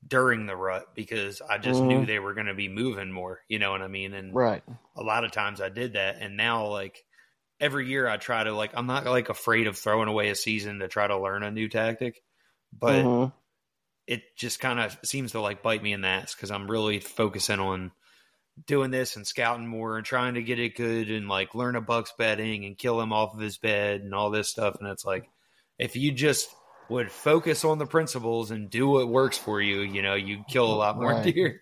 [0.06, 1.88] during the rut because I just mm-hmm.
[1.88, 3.40] knew they were going to be moving more.
[3.48, 4.14] You know what I mean?
[4.14, 4.64] And right,
[4.96, 7.04] a lot of times I did that, and now like
[7.60, 10.80] every year I try to like I'm not like afraid of throwing away a season
[10.80, 12.22] to try to learn a new tactic,
[12.78, 13.36] but mm-hmm.
[14.08, 17.00] It just kind of seems to like bite me in the ass because I'm really
[17.00, 17.92] focusing on
[18.68, 21.82] doing this and scouting more and trying to get it good and like learn a
[21.82, 24.76] buck's bedding and kill him off of his bed and all this stuff.
[24.80, 25.30] And it's like,
[25.80, 26.50] if you just
[26.90, 30.72] would focus on the principles and do what works for you, you know, you kill
[30.72, 31.34] a lot more right.
[31.34, 31.62] deer.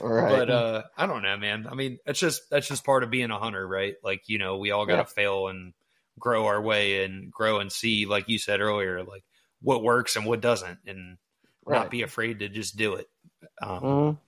[0.00, 0.30] Right.
[0.30, 1.66] But uh I don't know, man.
[1.70, 3.94] I mean, it's just that's just part of being a hunter, right?
[4.04, 5.04] Like, you know, we all gotta yeah.
[5.04, 5.72] fail and
[6.18, 9.24] grow our way and grow and see, like you said earlier, like
[9.62, 11.16] what works and what doesn't and
[11.64, 11.78] right.
[11.78, 13.08] not be afraid to just do it.
[13.60, 14.18] Um mm-hmm.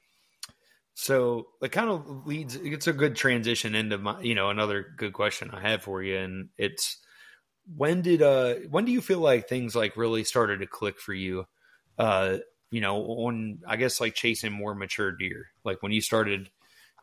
[0.95, 2.55] So it kind of leads.
[2.55, 6.17] It's a good transition into my, you know, another good question I have for you,
[6.17, 6.99] and it's
[7.77, 11.13] when did uh when do you feel like things like really started to click for
[11.13, 11.47] you?
[11.99, 12.39] Uh,
[12.71, 15.49] you know, on I guess like chasing more mature deer.
[15.65, 16.49] Like when you started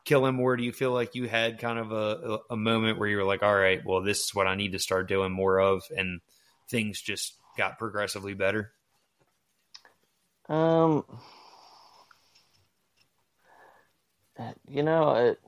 [0.05, 3.17] killing more, do you feel like you had kind of a a moment where you
[3.17, 5.83] were like, all right, well, this is what I need to start doing more of,
[5.95, 6.21] and
[6.69, 8.71] things just got progressively better?
[10.51, 11.05] Um
[14.67, 15.39] you know, it,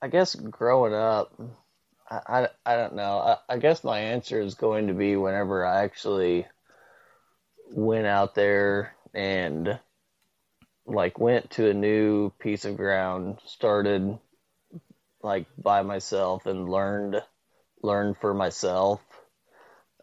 [0.00, 1.38] I guess growing up,
[2.10, 3.18] I, I, I don't know.
[3.18, 6.46] I, I guess my answer is going to be whenever I actually
[7.70, 9.78] went out there and
[10.86, 14.18] like went to a new piece of ground, started
[15.22, 17.20] like by myself and learned
[17.86, 19.00] learned for myself.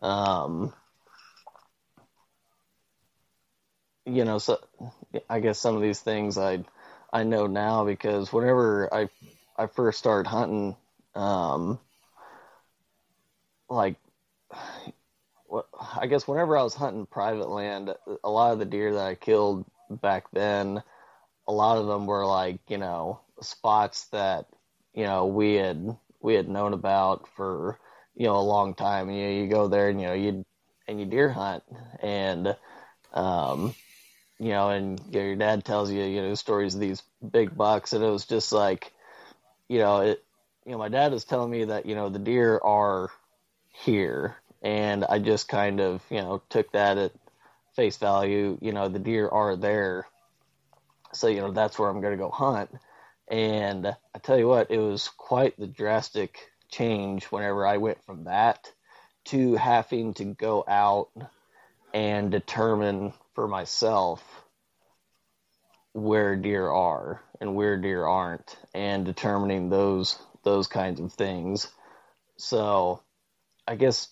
[0.01, 0.73] Um,
[4.05, 4.59] you know, so
[5.29, 6.63] I guess some of these things I
[7.11, 9.09] I know now because whenever I
[9.57, 10.75] I first started hunting,
[11.15, 11.79] um,
[13.69, 13.97] like
[15.99, 19.15] I guess whenever I was hunting private land, a lot of the deer that I
[19.15, 20.81] killed back then,
[21.47, 24.47] a lot of them were like you know spots that
[24.93, 27.79] you know we had we had known about for
[28.15, 29.11] you know a long time.
[29.11, 30.45] You know, you go there and you know you
[30.87, 31.63] and you deer hunt
[32.01, 32.55] and
[33.13, 33.75] um
[34.39, 38.03] you know, and your dad tells you, you know, stories of these big bucks, and
[38.03, 38.91] it was just like,
[39.69, 40.23] you know, it,
[40.65, 43.11] you know, my dad was telling me that, you know, the deer are
[43.71, 47.13] here, and I just kind of, you know, took that at
[47.75, 48.57] face value.
[48.61, 50.07] You know, the deer are there,
[51.13, 52.69] so you know that's where I'm going to go hunt.
[53.29, 56.37] And I tell you what, it was quite the drastic
[56.69, 58.71] change whenever I went from that
[59.25, 61.09] to having to go out
[61.93, 64.21] and determine for myself
[65.93, 71.71] where deer are and where deer aren't and determining those those kinds of things.
[72.37, 73.01] So
[73.67, 74.09] I guess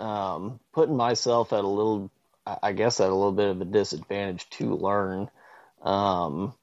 [0.00, 2.10] um, putting myself at a little
[2.44, 5.30] I guess at a little bit of a disadvantage to learn
[5.82, 6.54] um,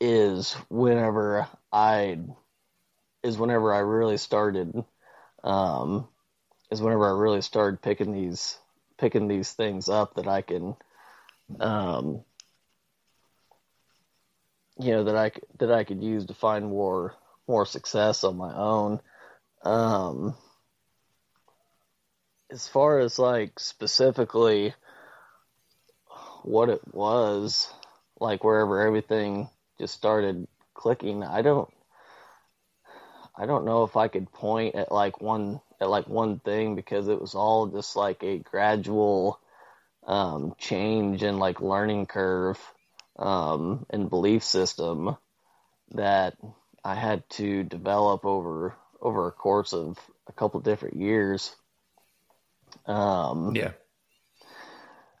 [0.00, 2.18] is whenever I
[3.22, 4.84] is whenever I really started
[5.42, 6.08] um,
[6.70, 8.58] is whenever I really started picking these
[8.98, 10.76] picking these things up that I can,
[11.60, 12.24] um,
[14.78, 17.14] you know, that I that I could use to find more
[17.46, 19.00] more success on my own.
[19.62, 20.34] Um,
[22.50, 24.74] as far as like specifically
[26.42, 27.68] what it was,
[28.20, 29.48] like wherever everything
[29.78, 31.68] just started clicking, I don't
[33.38, 37.08] I don't know if I could point at like one at like one thing because
[37.08, 39.40] it was all just like a gradual
[40.06, 42.58] um, change and like learning curve
[43.18, 45.16] um, and belief system
[45.92, 46.36] that
[46.82, 49.98] I had to develop over over a course of
[50.28, 51.54] a couple different years.
[52.86, 53.72] Um, yeah.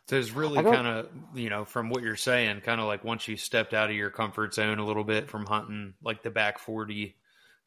[0.08, 3.26] So it's really kind of, you know, from what you're saying, kind of like once
[3.26, 6.60] you stepped out of your comfort zone a little bit from hunting like the back
[6.60, 7.16] 40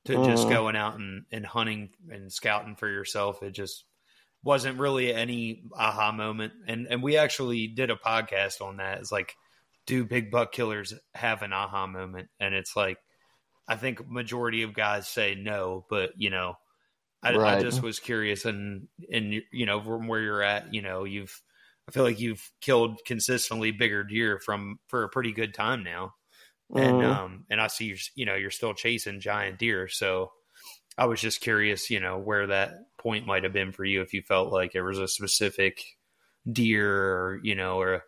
[0.05, 0.25] to mm.
[0.25, 3.43] just going out and, and hunting and scouting for yourself.
[3.43, 3.83] It just
[4.41, 6.53] wasn't really any aha moment.
[6.65, 8.99] And and we actually did a podcast on that.
[8.99, 9.35] It's like,
[9.85, 12.29] do big buck killers have an aha moment?
[12.39, 12.99] And it's like,
[13.67, 16.55] I think majority of guys say no, but you know,
[17.21, 17.57] I, right.
[17.57, 21.41] I just was curious and and you know from where you're at, you know, you've
[21.89, 26.13] I feel like you've killed consistently bigger deer from for a pretty good time now
[26.75, 27.03] and mm.
[27.03, 30.31] um and I see you you know you're still chasing giant deer so
[30.99, 34.13] I was just curious you know where that point might have been for you if
[34.13, 35.83] you felt like there was a specific
[36.49, 38.01] deer or you know or a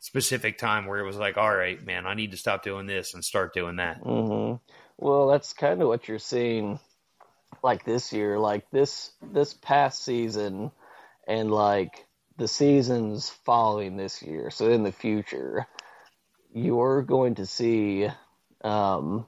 [0.00, 3.14] specific time where it was like all right man I need to stop doing this
[3.14, 4.56] and start doing that mm-hmm.
[4.98, 6.78] well that's kind of what you're seeing
[7.62, 10.70] like this year like this this past season
[11.26, 12.03] and like
[12.36, 15.66] the seasons following this year so in the future
[16.52, 18.08] you're going to see
[18.62, 19.26] um,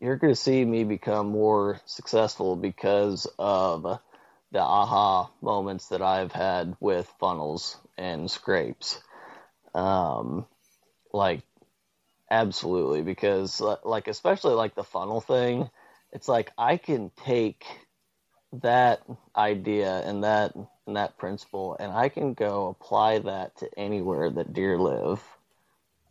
[0.00, 4.00] you're going to see me become more successful because of
[4.52, 9.00] the aha moments that I've had with funnels and scrapes.
[9.74, 10.46] Um,
[11.12, 11.42] like
[12.30, 15.68] absolutely because like especially like the funnel thing,
[16.12, 17.64] it's like I can take
[18.52, 19.02] that
[19.36, 20.54] idea and that
[20.88, 25.22] and that principle and I can go apply that to anywhere that deer live.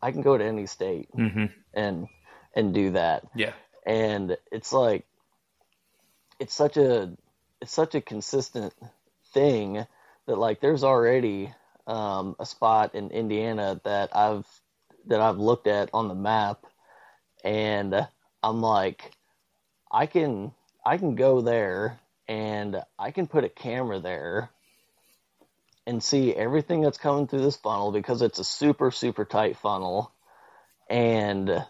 [0.02, 1.46] I can go to any state mm-hmm.
[1.74, 2.08] and
[2.56, 3.24] and do that.
[3.36, 3.54] Yeah.
[3.86, 5.06] And it's like
[6.40, 7.12] it's such a
[7.60, 8.74] it's such a consistent
[9.34, 9.86] thing
[10.28, 11.52] that like there's already
[11.88, 14.46] um, a spot in Indiana that I've
[15.08, 16.66] that I've looked at on the map
[17.44, 18.08] and
[18.44, 19.12] I'm like
[19.92, 20.52] I can
[20.86, 24.52] I can go there and I can put a camera there
[25.88, 30.14] and see everything that's coming through this funnel because it's a super super tight funnel.
[30.90, 31.66] And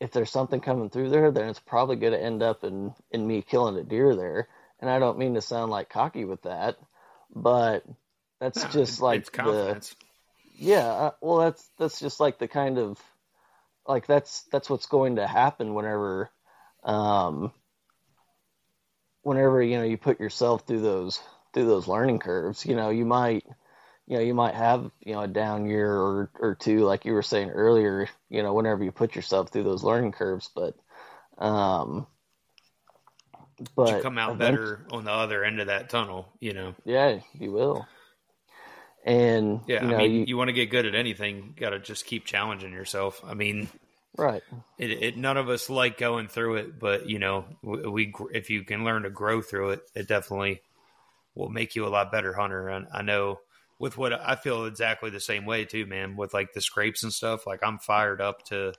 [0.00, 3.26] if there's something coming through there then it's probably going to end up in in
[3.26, 4.48] me killing a deer there.
[4.80, 6.78] And I don't mean to sound like cocky with that
[7.34, 7.84] but
[8.40, 9.94] that's no, just like the
[10.56, 12.98] yeah uh, well that's that's just like the kind of
[13.86, 16.30] like that's that's what's going to happen whenever
[16.84, 17.52] um
[19.22, 21.20] whenever you know you put yourself through those
[21.52, 23.44] through those learning curves, you know, you might
[24.10, 27.12] you know, you might have, you know, a down year or, or two, like you
[27.12, 30.74] were saying earlier, you know, whenever you put yourself through those learning curves, but,
[31.38, 32.08] um,
[33.76, 36.74] but you come out better on the other end of that tunnel, you know?
[36.84, 37.86] Yeah, you will.
[39.04, 41.60] And yeah, you know, I mean, you, you want to get good at anything, you
[41.60, 43.22] got to just keep challenging yourself.
[43.24, 43.68] I mean,
[44.16, 44.42] Right.
[44.76, 48.50] It, it, none of us like going through it, but you know, we, we, if
[48.50, 50.62] you can learn to grow through it, it definitely
[51.34, 52.68] will make you a lot better hunter.
[52.68, 53.40] And I know
[53.78, 56.16] with what I feel exactly the same way too, man.
[56.16, 58.72] With like the scrapes and stuff, like I'm fired up to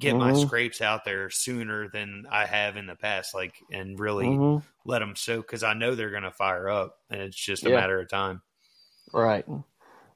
[0.00, 0.32] get mm-hmm.
[0.32, 4.64] my scrapes out there sooner than I have in the past, like and really mm-hmm.
[4.84, 7.70] let them soak because I know they're going to fire up, and it's just a
[7.70, 7.76] yeah.
[7.76, 8.42] matter of time.
[9.12, 9.44] Right.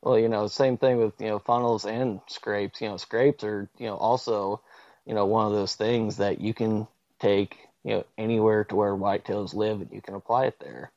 [0.03, 2.81] Well, you know, same thing with you know funnels and scrapes.
[2.81, 4.61] You know, scrapes are you know also
[5.05, 6.87] you know one of those things that you can
[7.21, 10.93] take you know anywhere to where whitetails live and you can apply it there.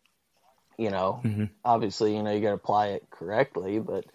[0.78, 1.45] You know, mm-hmm.
[1.63, 4.05] obviously, you know you got to apply it correctly, but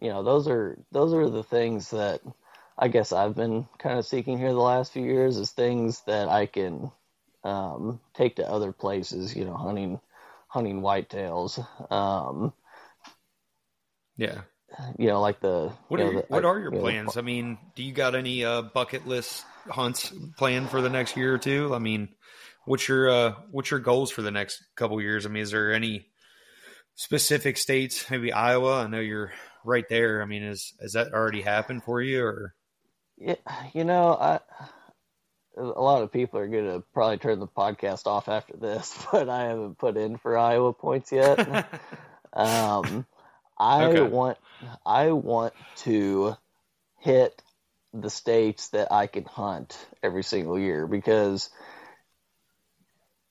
[0.00, 2.20] you know those are those are the things that
[2.76, 6.28] I guess I've been kind of seeking here the last few years is things that
[6.28, 6.90] I can
[7.44, 9.34] um, take to other places.
[9.34, 10.00] You know, hunting
[10.48, 11.64] hunting whitetails.
[11.92, 12.52] Um,
[14.16, 14.42] yeah.
[14.98, 15.72] You know, like the.
[15.88, 17.16] What are know, the, what are your plans?
[17.16, 21.16] Know, I mean, do you got any uh, bucket list hunts planned for the next
[21.16, 21.74] year or two?
[21.74, 22.08] I mean,
[22.68, 25.26] what's your uh, what's your goals for the next couple years?
[25.26, 26.06] I mean, is there any
[26.94, 28.08] specific states?
[28.10, 28.84] Maybe Iowa.
[28.84, 29.32] I know you're
[29.64, 30.22] right there.
[30.22, 32.54] I mean, is has that already happened for you, or?
[33.16, 33.34] Yeah,
[33.72, 34.40] you know, I
[35.56, 39.28] a lot of people are going to probably turn the podcast off after this, but
[39.28, 41.38] I haven't put in for Iowa points yet.
[42.32, 43.06] um,
[43.58, 44.02] I okay.
[44.02, 44.38] want
[44.84, 46.36] I want to
[46.98, 47.42] hit
[47.94, 51.48] the states that I can hunt every single year because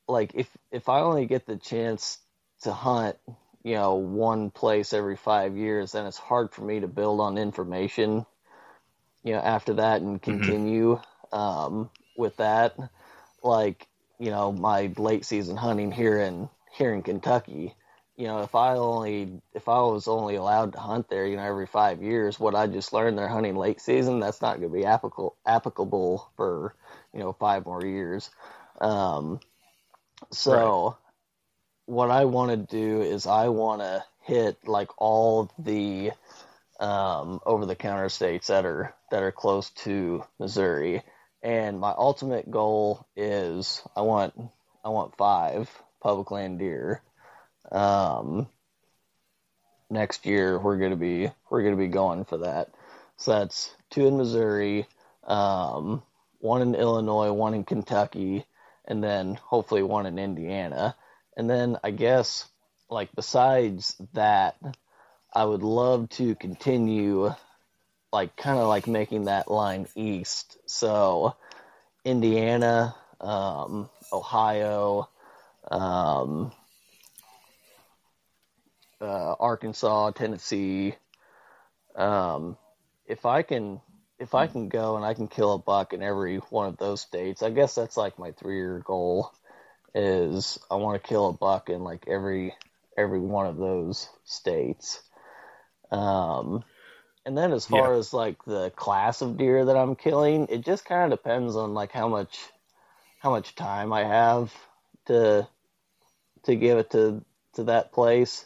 [0.08, 2.18] like if if I only get the chance
[2.62, 3.18] to hunt,
[3.64, 7.38] you know, one place every 5 years, then it's hard for me to build on
[7.38, 8.26] information,
[9.24, 10.32] you know, after that and mm-hmm.
[10.32, 11.38] continue mm-hmm.
[11.38, 12.76] um, with that.
[13.43, 13.88] Like,
[14.20, 17.76] you know, my late season hunting here in here in Kentucky,
[18.18, 21.43] you know, if I only if I was only allowed to hunt there, you know,
[21.43, 24.76] every five years, what I just learned they're hunting late season, that's not going to
[24.76, 26.74] be applicable applicable for
[27.14, 28.32] you know five more years.
[28.82, 29.39] Um,
[30.32, 30.95] so, right.
[31.86, 36.11] what I want to do is I want to hit like all the
[36.80, 41.01] um, over the counter states that are that are close to Missouri,
[41.41, 44.34] and my ultimate goal is I want
[44.84, 45.70] I want five
[46.01, 47.01] public land deer
[47.72, 48.47] um,
[49.89, 52.70] next year we're gonna be we're gonna be going for that.
[53.18, 54.86] So that's two in Missouri,
[55.24, 56.03] um,
[56.39, 58.45] one in Illinois, one in Kentucky,
[58.88, 60.95] and then hopefully one in Indiana.
[61.35, 62.47] And then I guess
[62.89, 64.55] like besides that,
[65.33, 67.33] I would love to continue
[68.11, 70.57] like kind of like making that line east.
[70.65, 71.35] So
[72.05, 75.09] Indiana, um, Ohio,
[75.69, 76.51] um,
[79.01, 80.95] uh, Arkansas, Tennessee.
[81.95, 82.57] Um,
[83.05, 83.81] if I can,
[84.20, 87.01] if I can go and I can kill a buck in every one of those
[87.01, 89.32] states, I guess that's like my three-year goal.
[89.95, 92.53] Is I want to kill a buck in like every
[92.97, 95.01] every one of those states.
[95.91, 96.63] Um,
[97.26, 97.99] and then as far yeah.
[97.99, 101.74] as like the class of deer that I'm killing, it just kind of depends on
[101.74, 102.38] like how much
[103.20, 104.53] how much time I have
[105.07, 105.47] to
[106.43, 108.45] to give it to to that place.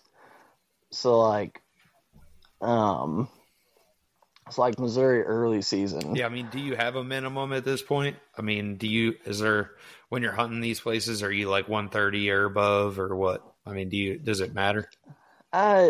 [0.91, 1.61] So like
[2.61, 3.28] um
[4.52, 6.14] it's like Missouri early season.
[6.14, 8.18] Yeah, I mean, do you have a minimum at this point?
[8.38, 9.72] I mean, do you is there
[10.10, 13.49] when you're hunting these places, are you like 130 or above or what?
[13.66, 14.89] I mean, do you does it matter?
[15.54, 15.89] Uh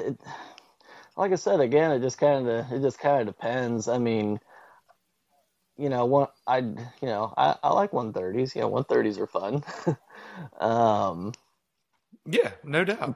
[1.18, 3.88] like I said again, it just kind of it just kind of depends.
[3.88, 4.40] I mean,
[5.76, 8.54] you know, one I you know I, I like 130s.
[8.54, 9.64] Yeah, 130s are fun.
[10.60, 11.34] um,
[12.28, 13.16] yeah, no doubt.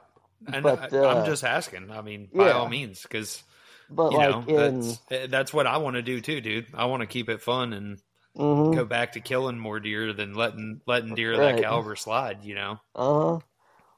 [0.52, 1.92] And but, uh, I, am just asking.
[1.92, 2.54] I mean, by yeah.
[2.54, 3.44] all means, because
[3.90, 6.66] but you like know, in, that's, eh, that's what I want to do too, dude.
[6.74, 7.98] I want to keep it fun and
[8.36, 8.74] mm-hmm.
[8.74, 11.56] go back to killing more deer than letting letting deer right.
[11.56, 12.44] that caliber slide.
[12.44, 12.80] You know.
[12.94, 13.38] Uh huh.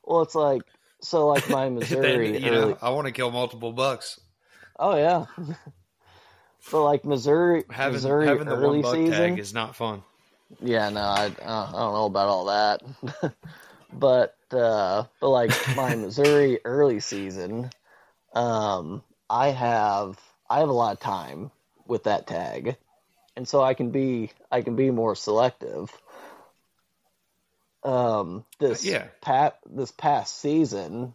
[0.05, 0.63] Well, it's like
[1.01, 2.33] so, like my Missouri.
[2.33, 2.71] then, you early...
[2.73, 4.21] know, I want to kill multiple bucks.
[4.79, 5.27] Oh yeah.
[6.69, 10.03] So like Missouri, having, Missouri having the early one season tag is not fun.
[10.61, 12.83] Yeah, no, I, I don't know about all that,
[13.93, 17.71] but uh, but like my Missouri early season,
[18.35, 20.19] um, I have
[20.49, 21.51] I have a lot of time
[21.87, 22.77] with that tag,
[23.37, 25.91] and so I can be I can be more selective.
[27.85, 29.07] Um, this yeah.
[29.21, 31.15] pat this past season,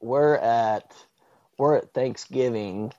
[0.00, 0.94] we're at
[1.58, 2.92] we're at Thanksgiving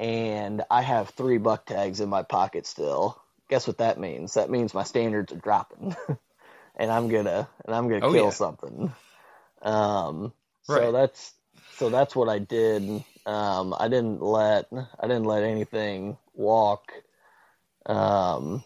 [0.00, 3.20] and I have three buck tags in my pocket still.
[3.50, 4.34] Guess what that means?
[4.34, 5.94] That means my standards are dropping,
[6.76, 8.30] and I'm gonna and I'm gonna oh, kill yeah.
[8.30, 8.92] something.
[9.60, 10.32] Um,
[10.68, 10.84] right.
[10.84, 11.34] so that's
[11.76, 13.04] so that's what I did.
[13.26, 16.92] Um, I didn't let I didn't let anything walk
[17.86, 18.64] um,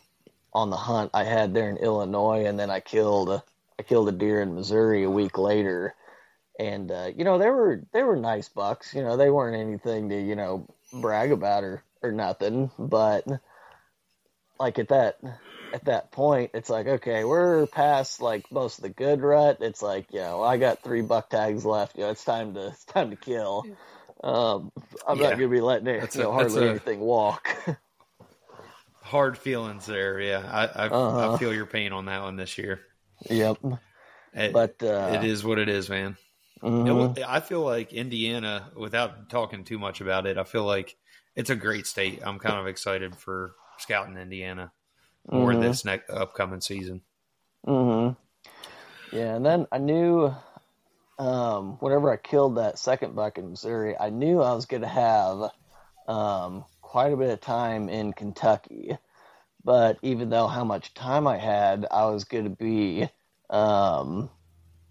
[0.52, 3.42] on the hunt I had there in Illinois, and then I killed
[3.78, 5.94] I killed a deer in Missouri a week later,
[6.58, 8.94] and uh, you know they were they were nice bucks.
[8.94, 13.26] You know they weren't anything to you know brag about or or nothing, but
[14.60, 15.18] like at that
[15.72, 19.58] at that point, it's like okay, we're past like most of the good rut.
[19.60, 21.96] It's like you know I got three buck tags left.
[21.96, 23.66] You know it's time to it's time to kill.
[24.24, 24.72] Um,
[25.06, 25.24] I'm yeah.
[25.24, 27.46] not gonna be letting it, you know, hardly a, anything walk.
[29.02, 30.18] hard feelings there.
[30.18, 31.34] Yeah, I I, uh-huh.
[31.34, 32.80] I, feel your pain on that one this year.
[33.28, 33.58] Yep.
[34.32, 36.16] It, but uh, it is what it is, man.
[36.62, 37.18] Mm-hmm.
[37.18, 40.96] It, I feel like Indiana, without talking too much about it, I feel like
[41.36, 42.20] it's a great state.
[42.24, 44.72] I'm kind of excited for scouting Indiana
[45.28, 45.60] for mm-hmm.
[45.60, 47.02] this next upcoming season.
[47.62, 48.10] hmm
[49.12, 50.34] Yeah, and then I knew
[51.18, 54.88] um, whenever I killed that second buck in Missouri, I knew I was going to
[54.88, 55.50] have
[56.08, 58.96] um, quite a bit of time in Kentucky.
[59.64, 63.08] But even though how much time I had, I was going to be
[63.50, 64.30] um,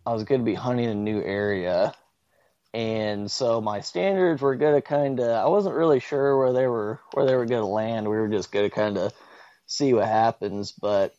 [0.06, 1.94] I was going to be hunting a new area.
[2.74, 6.68] And so my standards were going to kind of, I wasn't really sure where they
[6.68, 8.10] were, where they were going to land.
[8.10, 9.14] We were just going to kind of
[9.68, 10.72] see what happens.
[10.72, 11.14] But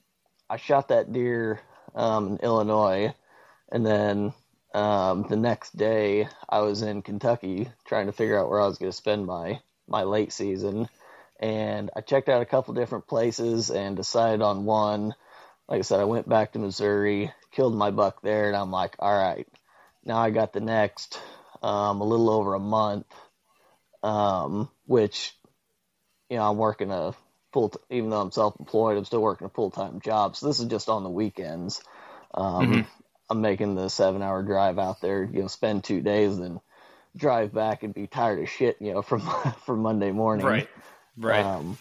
[0.51, 1.61] I shot that deer
[1.95, 3.15] um, in Illinois.
[3.71, 4.35] And then
[4.75, 8.79] um, the next day I was in Kentucky trying to figure out where I was
[8.79, 10.89] going to spend my, my late season.
[11.41, 15.15] And I checked out a couple different places and decided on one.
[15.69, 18.97] Like I said, I went back to Missouri, killed my buck there, and I'm like,
[18.99, 19.47] all right,
[20.05, 21.19] now I got the next
[21.63, 23.07] um, a little over a month,
[24.03, 25.33] um, which
[26.29, 27.15] you know I'm working a
[27.53, 30.37] full t- even though I'm self-employed, I'm still working a full-time job.
[30.37, 31.83] So this is just on the weekends.
[32.35, 33.04] Um, mm-hmm.
[33.35, 36.61] I'm making the seven-hour drive out there, you know, spend two days, then
[37.17, 39.21] drive back and be tired of shit, you know, from
[39.67, 40.69] from Monday morning, right,
[41.17, 41.77] right, um,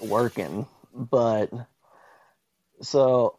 [0.00, 0.66] working.
[0.94, 1.50] But
[2.80, 3.36] so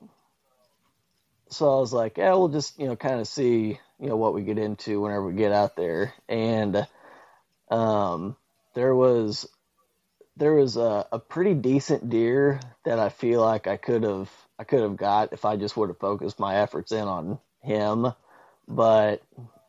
[1.49, 4.35] so I was like, yeah, we'll just you know kind of see you know what
[4.35, 6.87] we get into whenever we get out there, and
[7.71, 8.35] um,
[8.75, 9.49] there was
[10.39, 14.63] there was a, a pretty decent deer that I feel like I could have I
[14.63, 18.07] could have got if I just would have focused my efforts in on him,
[18.67, 19.21] but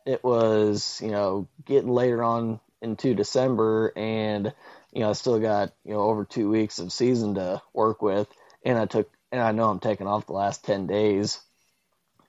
[0.07, 4.55] it was you know getting later on into December and
[4.93, 8.29] you know I still got you know over two weeks of season to work with,
[8.65, 11.41] and I took and I know I'm taking off the last ten days.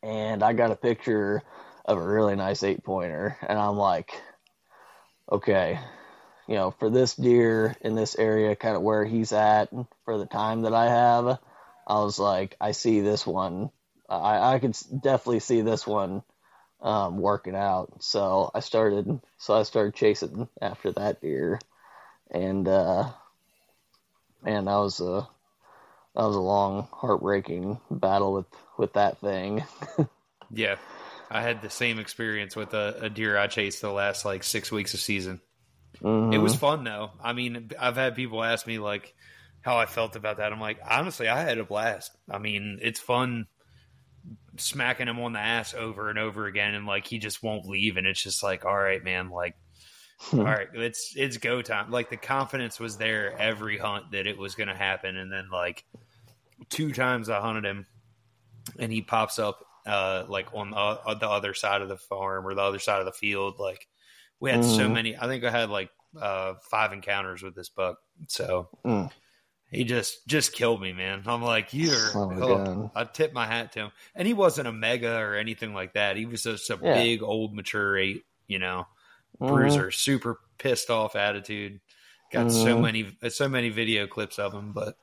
[0.04, 1.44] And I got a picture
[1.86, 4.12] of a really nice eight pointer, and I'm like,
[5.32, 5.80] okay,
[6.48, 9.70] you know, for this deer in this area, kind of where he's at
[10.06, 11.40] for the time that I have,
[11.88, 13.72] I was like, I see this one.
[14.10, 16.24] I, I could definitely see this one
[16.82, 18.04] um, working out.
[18.04, 21.60] So I started, so I started chasing after that deer,
[22.30, 23.10] and uh,
[24.44, 25.28] man, that was a
[26.16, 29.64] that was a long, heartbreaking battle with with that thing.
[30.52, 30.76] yeah,
[31.30, 34.72] I had the same experience with a, a, deer I chased the last like six
[34.72, 35.40] weeks of season.
[36.02, 36.34] Mm-hmm.
[36.34, 37.12] It was fun though.
[37.22, 39.14] I mean, I've had people ask me like,
[39.62, 40.52] how I felt about that.
[40.52, 42.12] I'm like, honestly, I had a blast.
[42.30, 43.46] I mean, it's fun
[44.58, 47.98] smacking him on the ass over and over again, and like he just won't leave,
[47.98, 49.56] and it's just like, all right, man, like.
[50.34, 51.90] all right, it's it's go time.
[51.90, 55.50] Like the confidence was there every hunt that it was going to happen, and then
[55.52, 55.84] like
[56.70, 57.88] two times I hunted him,
[58.78, 62.46] and he pops up uh, like on the, uh, the, other side of the farm
[62.46, 63.56] or the other side of the field.
[63.58, 63.88] Like
[64.42, 64.76] we had mm.
[64.76, 65.16] so many.
[65.16, 65.90] I think I had like
[66.20, 67.98] uh, five encounters with this buck.
[68.28, 69.10] So mm.
[69.70, 71.24] he just just killed me, man.
[71.28, 72.12] I'm like, you're.
[72.16, 75.94] Oh I tip my hat to him, and he wasn't a mega or anything like
[75.94, 76.18] that.
[76.18, 76.96] He was just a yeah.
[76.96, 78.88] big old mature eight, you know,
[79.40, 79.54] mm-hmm.
[79.54, 81.80] bruiser, super pissed off attitude.
[82.34, 82.64] Got mm-hmm.
[82.64, 84.96] so many so many video clips of him, but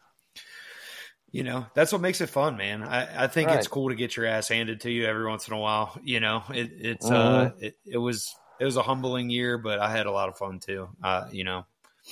[1.30, 3.58] you know that's what makes it fun man i, I think right.
[3.58, 6.20] it's cool to get your ass handed to you every once in a while you
[6.20, 7.64] know it, it's uh mm-hmm.
[7.64, 10.58] it, it was it was a humbling year but i had a lot of fun
[10.58, 11.64] too uh you know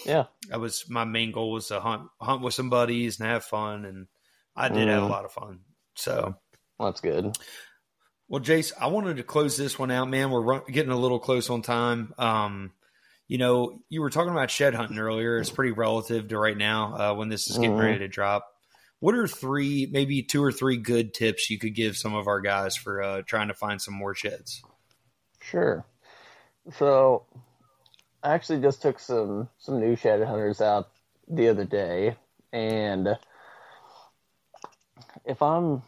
[0.05, 3.45] yeah i was my main goal was to hunt hunt with some buddies and have
[3.45, 4.07] fun and
[4.55, 4.91] i did mm.
[4.91, 5.13] have a mm-hmm.
[5.13, 5.61] lot of fun
[5.95, 6.35] so
[6.79, 7.37] that's good
[8.29, 11.21] well jace i wanted to close this one out man we're run, getting a little
[11.21, 12.73] close on time um
[13.29, 16.95] you know you were talking about shed hunting earlier it's pretty relative to right now
[16.95, 17.83] uh, when this is getting mm.
[17.83, 18.47] ready to drop
[19.01, 22.41] what are three, maybe two or three good tips you could give some of our
[22.41, 24.63] guys for uh, trying to find some more sheds?
[25.41, 25.85] Sure.
[26.75, 27.25] So,
[28.23, 30.91] I actually just took some some new shed hunters out
[31.29, 32.17] the other day,
[32.53, 33.17] and
[35.25, 35.83] if I'm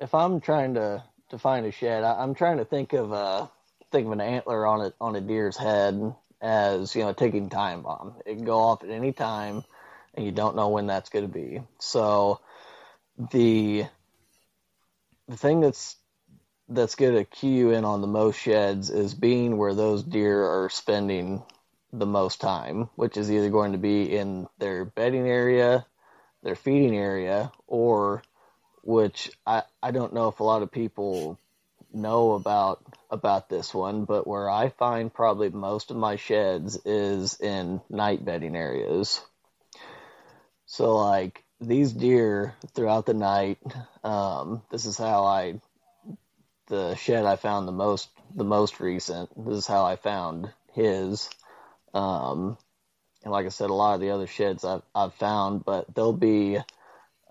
[0.00, 3.50] if I'm trying to to find a shed, I, am trying to think of a
[3.90, 7.48] think of an antler on it on a deer's head as you know a ticking
[7.48, 8.16] time bomb.
[8.26, 9.64] It can go off at any time
[10.14, 11.60] and you don't know when that's going to be.
[11.78, 12.40] So
[13.32, 13.86] the
[15.28, 15.96] the thing that's
[16.68, 20.44] that's going to cue you in on the most sheds is being where those deer
[20.44, 21.42] are spending
[21.92, 25.86] the most time, which is either going to be in their bedding area,
[26.42, 28.22] their feeding area, or
[28.82, 31.38] which I, I don't know if a lot of people
[31.92, 37.40] know about about this one, but where I find probably most of my sheds is
[37.40, 39.20] in night bedding areas.
[40.66, 43.58] So like these deer throughout the night,
[44.02, 45.60] um, this is how I
[46.68, 49.30] the shed I found the most the most recent.
[49.46, 51.28] This is how I found his.
[51.92, 52.58] Um,
[53.22, 56.12] and like I said, a lot of the other sheds I've, I've found, but there'll
[56.12, 56.58] be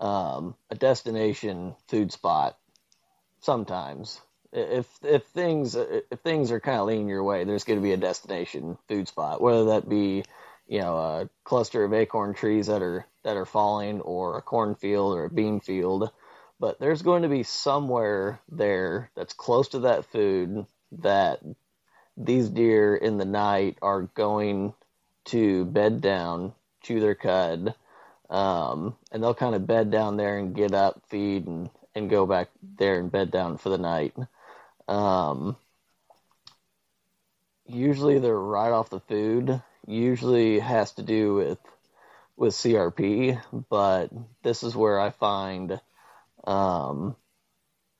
[0.00, 2.58] um, a destination food spot
[3.40, 4.20] sometimes.
[4.52, 7.92] If if things if things are kind of leaning your way, there's going to be
[7.92, 10.24] a destination food spot, whether that be
[10.66, 15.16] you know a cluster of acorn trees that are that are falling or a cornfield
[15.16, 16.10] or a bean field
[16.60, 21.40] but there's going to be somewhere there that's close to that food that
[22.16, 24.72] these deer in the night are going
[25.24, 26.52] to bed down
[26.82, 27.74] chew their cud
[28.30, 32.26] um, and they'll kind of bed down there and get up feed and, and go
[32.26, 32.48] back
[32.78, 34.14] there and bed down for the night.
[34.88, 35.56] Um,
[37.66, 39.62] usually they're right off the food.
[39.86, 41.58] Usually has to do with
[42.36, 44.10] with CRP, but
[44.42, 45.80] this is where I find
[46.46, 47.16] um,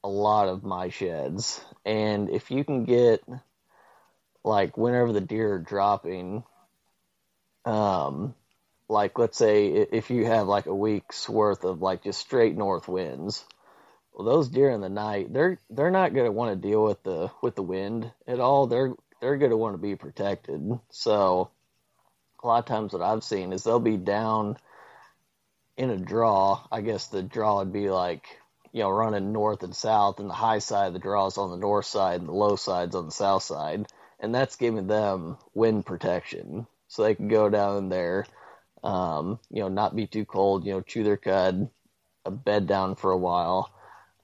[0.02, 1.60] a lot of my sheds.
[1.84, 3.22] And if you can get
[4.44, 6.44] like whenever the deer are dropping,
[7.64, 8.34] um,
[8.88, 12.86] like let's say if you have like a week's worth of like just straight north
[12.86, 13.44] winds,
[14.12, 17.02] well, those deer in the night they're they're not going to want to deal with
[17.02, 18.66] the with the wind at all.
[18.66, 20.78] They're they're going to want to be protected.
[20.90, 21.50] So
[22.42, 24.58] a lot of times what I've seen is they'll be down
[25.76, 26.66] in a draw.
[26.70, 28.26] I guess the draw would be like,
[28.72, 31.50] you know, running north and south, and the high side of the draw is on
[31.50, 33.86] the north side, and the low side's on the south side.
[34.20, 36.66] And that's giving them wind protection.
[36.88, 38.26] So they can go down there,
[38.82, 41.68] um, you know, not be too cold, you know, chew their cud,
[42.24, 43.72] a bed down for a while.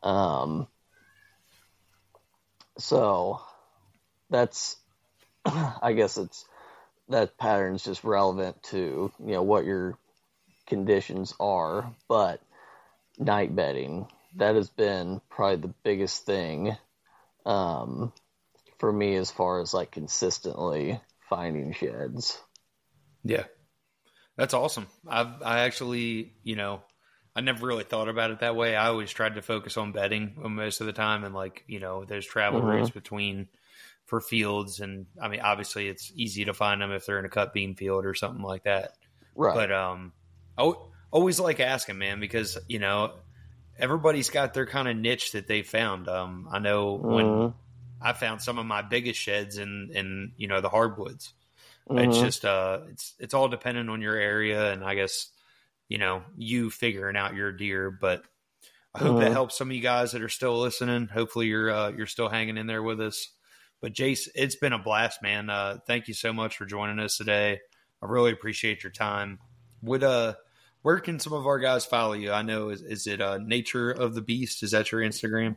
[0.02, 0.68] Um,
[2.78, 3.40] so
[4.30, 4.76] that's,
[5.44, 6.44] I guess it's
[7.10, 9.98] that pattern's just relevant to you know what your
[10.70, 12.40] conditions are, but
[13.18, 14.06] night bedding
[14.36, 16.76] that has been probably the biggest thing
[17.44, 18.12] um,
[18.78, 22.38] for me as far as like consistently finding sheds.
[23.24, 23.44] Yeah,
[24.36, 24.86] that's awesome.
[25.06, 26.82] I've I actually you know
[27.34, 28.74] I never really thought about it that way.
[28.76, 32.04] I always tried to focus on bedding most of the time, and like you know,
[32.04, 32.70] there's travel mm-hmm.
[32.70, 33.48] routes between
[34.06, 37.30] for fields, and I mean, obviously, it's easy to find them if they're in a
[37.30, 38.92] cut bean field or something like that.
[39.36, 39.54] Right.
[39.54, 40.12] But um,
[40.60, 40.72] I
[41.10, 43.14] always like asking, man, because you know
[43.78, 46.08] everybody's got their kind of niche that they found.
[46.08, 47.12] Um, I know mm-hmm.
[47.12, 47.54] when
[48.00, 51.32] I found some of my biggest sheds in in you know the hardwoods.
[51.88, 52.10] Mm-hmm.
[52.10, 55.28] It's just uh, it's it's all dependent on your area, and I guess
[55.88, 57.90] you know you figuring out your deer.
[57.90, 58.22] But
[58.94, 59.20] I hope uh-huh.
[59.20, 61.08] that helps some of you guys that are still listening.
[61.08, 63.28] Hopefully you're uh, you're still hanging in there with us.
[63.80, 65.48] But Jace, it's been a blast, man.
[65.48, 67.60] Uh, thank you so much for joining us today.
[68.02, 69.38] I really appreciate your time.
[69.82, 70.34] Would uh,
[70.82, 72.32] where can some of our guys follow you?
[72.32, 74.62] I know is, is it uh, Nature of the Beast?
[74.62, 75.56] Is that your Instagram?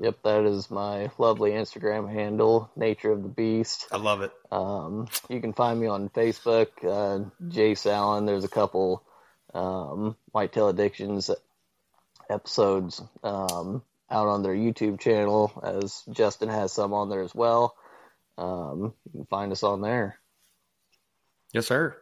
[0.00, 3.86] Yep, that is my lovely Instagram handle, Nature of the Beast.
[3.92, 4.32] I love it.
[4.50, 8.26] Um, you can find me on Facebook, uh, Jace Allen.
[8.26, 9.04] There's a couple
[9.54, 11.30] um, Whitetail Addictions
[12.28, 17.76] episodes um, out on their YouTube channel, as Justin has some on there as well.
[18.36, 20.18] Um, you can find us on there.
[21.52, 21.96] Yes, sir.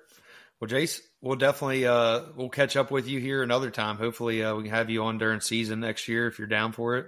[0.63, 3.97] Well, Jace, we'll definitely uh, we'll catch up with you here another time.
[3.97, 6.99] Hopefully, uh, we can have you on during season next year if you're down for
[6.99, 7.07] it.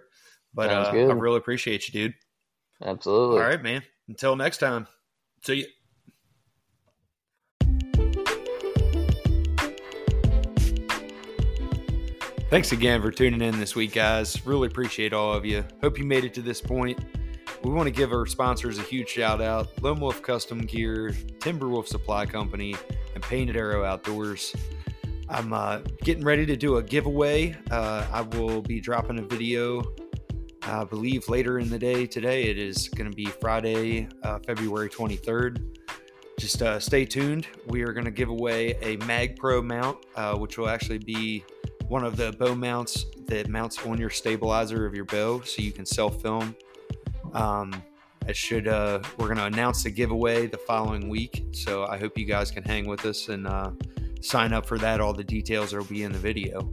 [0.53, 2.15] But uh, I really appreciate you, dude.
[2.85, 3.41] Absolutely.
[3.41, 3.85] All right, man.
[4.09, 4.89] Until next time.
[5.45, 5.67] See you.
[12.51, 14.45] Thanks again for tuning in this week, guys.
[14.45, 15.65] Really appreciate all of you.
[15.81, 16.99] Hope you made it to this point.
[17.63, 21.87] We want to give our sponsors a huge shout out Lone Wolf Custom Gear, Timberwolf
[21.87, 22.75] Supply Company,
[23.29, 24.55] Painted Arrow Outdoors.
[25.29, 27.57] I'm uh, getting ready to do a giveaway.
[27.71, 29.83] Uh, I will be dropping a video,
[30.63, 32.45] I believe, later in the day today.
[32.45, 35.65] It is going to be Friday, uh, February 23rd.
[36.39, 37.47] Just uh, stay tuned.
[37.67, 41.45] We are going to give away a Mag Pro mount, uh, which will actually be
[41.89, 45.73] one of the bow mounts that mounts on your stabilizer of your bow so you
[45.73, 46.55] can self film.
[47.33, 47.83] Um,
[48.27, 51.47] it should, uh, we're going to announce the giveaway the following week.
[51.53, 53.71] So I hope you guys can hang with us and uh,
[54.21, 55.01] sign up for that.
[55.01, 56.73] All the details will be in the video.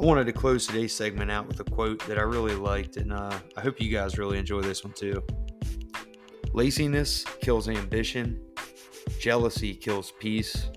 [0.00, 3.12] I wanted to close today's segment out with a quote that I really liked, and
[3.12, 5.24] uh, I hope you guys really enjoy this one too.
[6.52, 8.40] Laziness kills ambition,
[9.18, 10.70] jealousy kills peace,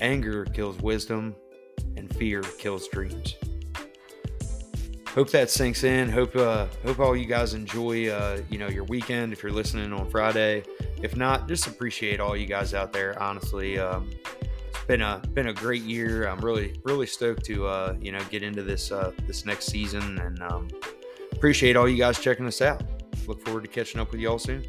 [0.00, 1.36] anger kills wisdom,
[1.96, 3.36] and fear kills dreams.
[5.18, 6.08] Hope that sinks in.
[6.08, 9.92] Hope uh, hope all you guys enjoy uh, you know your weekend if you're listening
[9.92, 10.62] on Friday.
[11.02, 13.20] If not, just appreciate all you guys out there.
[13.20, 14.12] Honestly, um,
[14.68, 16.28] it's been a been a great year.
[16.28, 20.20] I'm really really stoked to uh, you know get into this uh, this next season
[20.20, 20.68] and um,
[21.32, 22.84] appreciate all you guys checking us out.
[23.26, 24.62] Look forward to catching up with y'all soon.